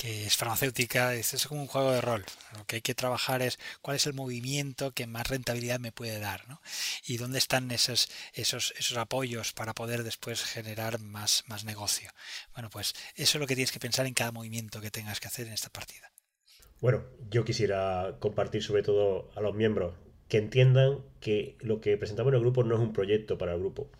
que 0.00 0.24
es 0.24 0.34
farmacéutica, 0.38 1.14
es 1.14 1.46
como 1.46 1.60
un 1.60 1.66
juego 1.66 1.92
de 1.92 2.00
rol. 2.00 2.24
Lo 2.56 2.64
que 2.64 2.76
hay 2.76 2.80
que 2.80 2.94
trabajar 2.94 3.42
es 3.42 3.58
cuál 3.82 3.96
es 3.96 4.06
el 4.06 4.14
movimiento 4.14 4.92
que 4.92 5.06
más 5.06 5.28
rentabilidad 5.28 5.78
me 5.78 5.92
puede 5.92 6.18
dar, 6.18 6.48
¿no? 6.48 6.62
Y 7.06 7.18
dónde 7.18 7.36
están 7.36 7.70
esos, 7.70 8.08
esos, 8.32 8.72
esos 8.78 8.96
apoyos 8.96 9.52
para 9.52 9.74
poder 9.74 10.02
después 10.02 10.42
generar 10.42 11.00
más, 11.00 11.44
más 11.48 11.66
negocio. 11.66 12.10
Bueno, 12.54 12.70
pues 12.70 12.94
eso 13.14 13.36
es 13.36 13.40
lo 13.42 13.46
que 13.46 13.54
tienes 13.54 13.72
que 13.72 13.78
pensar 13.78 14.06
en 14.06 14.14
cada 14.14 14.32
movimiento 14.32 14.80
que 14.80 14.90
tengas 14.90 15.20
que 15.20 15.28
hacer 15.28 15.46
en 15.48 15.52
esta 15.52 15.68
partida. 15.68 16.10
Bueno, 16.80 17.04
yo 17.28 17.44
quisiera 17.44 18.16
compartir 18.20 18.62
sobre 18.62 18.82
todo 18.82 19.30
a 19.36 19.42
los 19.42 19.54
miembros 19.54 19.92
que 20.28 20.38
entiendan 20.38 21.00
que 21.20 21.58
lo 21.60 21.82
que 21.82 21.98
presentamos 21.98 22.30
en 22.30 22.36
el 22.36 22.40
grupo 22.40 22.64
no 22.64 22.74
es 22.76 22.80
un 22.80 22.94
proyecto 22.94 23.36
para 23.36 23.52
el 23.52 23.58
grupo, 23.58 23.90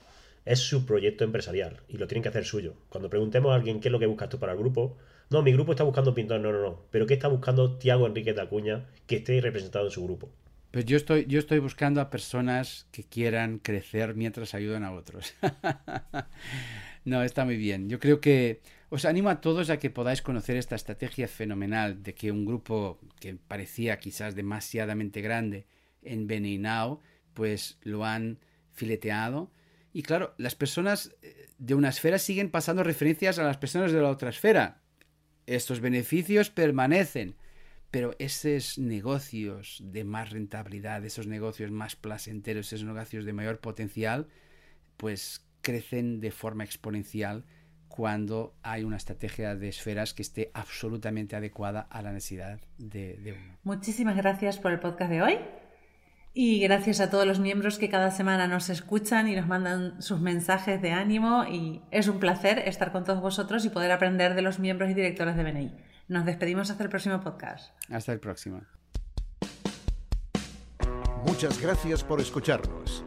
es 0.46 0.60
su 0.60 0.86
proyecto 0.86 1.24
empresarial 1.24 1.82
y 1.88 1.98
lo 1.98 2.06
tienen 2.06 2.22
que 2.22 2.30
hacer 2.30 2.46
suyo. 2.46 2.76
Cuando 2.88 3.10
preguntemos 3.10 3.52
a 3.52 3.56
alguien 3.56 3.80
qué 3.80 3.88
es 3.88 3.92
lo 3.92 3.98
que 3.98 4.06
buscas 4.06 4.30
tú 4.30 4.38
para 4.38 4.52
el 4.52 4.58
grupo, 4.58 4.96
no, 5.30 5.42
mi 5.42 5.52
grupo 5.52 5.72
está 5.72 5.84
buscando 5.84 6.10
un 6.10 6.16
pintor, 6.16 6.40
no, 6.40 6.52
no, 6.52 6.60
no. 6.60 6.82
Pero 6.90 7.06
¿qué 7.06 7.14
está 7.14 7.28
buscando 7.28 7.78
Tiago 7.78 8.06
Enrique 8.06 8.34
de 8.34 8.42
Acuña 8.42 8.86
que 9.06 9.16
esté 9.16 9.40
representado 9.40 9.86
en 9.86 9.92
su 9.92 10.02
grupo? 10.02 10.28
Pues 10.72 10.84
yo 10.84 10.96
estoy, 10.96 11.26
yo 11.26 11.38
estoy 11.38 11.60
buscando 11.60 12.00
a 12.00 12.10
personas 12.10 12.88
que 12.90 13.04
quieran 13.04 13.58
crecer 13.58 14.16
mientras 14.16 14.54
ayudan 14.54 14.82
a 14.82 14.92
otros. 14.92 15.34
no, 17.04 17.22
está 17.22 17.44
muy 17.44 17.56
bien. 17.56 17.88
Yo 17.88 18.00
creo 18.00 18.20
que 18.20 18.60
os 18.88 19.04
animo 19.04 19.30
a 19.30 19.40
todos 19.40 19.70
a 19.70 19.78
que 19.78 19.90
podáis 19.90 20.20
conocer 20.20 20.56
esta 20.56 20.74
estrategia 20.74 21.28
fenomenal 21.28 22.02
de 22.02 22.14
que 22.14 22.32
un 22.32 22.44
grupo 22.44 22.98
que 23.20 23.36
parecía 23.36 24.00
quizás 24.00 24.34
demasiadamente 24.34 25.20
grande 25.20 25.66
en 26.02 26.26
Now, 26.60 27.00
pues 27.34 27.78
lo 27.82 28.04
han 28.04 28.40
fileteado. 28.72 29.52
Y 29.92 30.02
claro, 30.02 30.34
las 30.38 30.56
personas 30.56 31.14
eh, 31.22 31.50
de 31.58 31.76
una 31.76 31.88
esfera 31.88 32.18
siguen 32.18 32.50
pasando 32.50 32.82
referencias 32.82 33.38
a 33.38 33.44
las 33.44 33.58
personas 33.58 33.92
de 33.92 34.00
la 34.00 34.08
otra 34.08 34.30
esfera 34.30 34.80
estos 35.46 35.80
beneficios 35.80 36.50
permanecen, 36.50 37.36
pero 37.90 38.14
esos 38.18 38.78
negocios 38.78 39.82
de 39.84 40.04
más 40.04 40.30
rentabilidad, 40.30 41.04
esos 41.04 41.26
negocios 41.26 41.70
más 41.70 41.96
placenteros, 41.96 42.72
esos 42.72 42.86
negocios 42.86 43.24
de 43.24 43.32
mayor 43.32 43.58
potencial, 43.60 44.28
pues 44.96 45.44
crecen 45.62 46.20
de 46.20 46.30
forma 46.30 46.64
exponencial 46.64 47.44
cuando 47.88 48.54
hay 48.62 48.84
una 48.84 48.96
estrategia 48.96 49.56
de 49.56 49.68
esferas 49.68 50.14
que 50.14 50.22
esté 50.22 50.50
absolutamente 50.54 51.34
adecuada 51.34 51.80
a 51.90 52.02
la 52.02 52.12
necesidad 52.12 52.60
de, 52.78 53.36
uno. 53.36 53.58
Muchísimas 53.64 54.16
gracias 54.16 54.58
por 54.58 54.72
el 54.72 54.78
podcast 54.78 55.10
de 55.10 55.22
hoy. 55.22 55.38
Y 56.32 56.60
gracias 56.60 57.00
a 57.00 57.10
todos 57.10 57.26
los 57.26 57.40
miembros 57.40 57.78
que 57.78 57.88
cada 57.88 58.12
semana 58.12 58.46
nos 58.46 58.70
escuchan 58.70 59.26
y 59.28 59.34
nos 59.34 59.48
mandan 59.48 60.00
sus 60.00 60.20
mensajes 60.20 60.80
de 60.80 60.92
ánimo 60.92 61.44
y 61.44 61.82
es 61.90 62.06
un 62.06 62.20
placer 62.20 62.60
estar 62.60 62.92
con 62.92 63.04
todos 63.04 63.20
vosotros 63.20 63.64
y 63.64 63.70
poder 63.70 63.90
aprender 63.90 64.34
de 64.34 64.42
los 64.42 64.60
miembros 64.60 64.90
y 64.90 64.94
directores 64.94 65.36
de 65.36 65.42
BNI. 65.42 65.72
Nos 66.06 66.24
despedimos 66.24 66.70
hasta 66.70 66.84
el 66.84 66.88
próximo 66.88 67.20
podcast. 67.20 67.72
Hasta 67.90 68.12
el 68.12 68.20
próximo. 68.20 68.62
Muchas 71.26 71.60
gracias 71.60 72.04
por 72.04 72.20
escucharnos. 72.20 73.04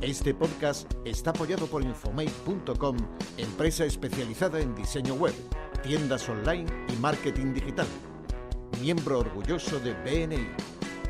Este 0.00 0.32
podcast 0.32 0.90
está 1.04 1.30
apoyado 1.30 1.66
por 1.66 1.82
Infomate.com, 1.82 2.96
empresa 3.36 3.84
especializada 3.84 4.60
en 4.60 4.74
diseño 4.74 5.14
web, 5.14 5.34
tiendas 5.82 6.26
online 6.28 6.66
y 6.88 6.96
marketing 6.96 7.52
digital. 7.52 7.86
Miembro 8.80 9.18
orgulloso 9.18 9.78
de 9.80 9.92
BNI. 9.92 10.69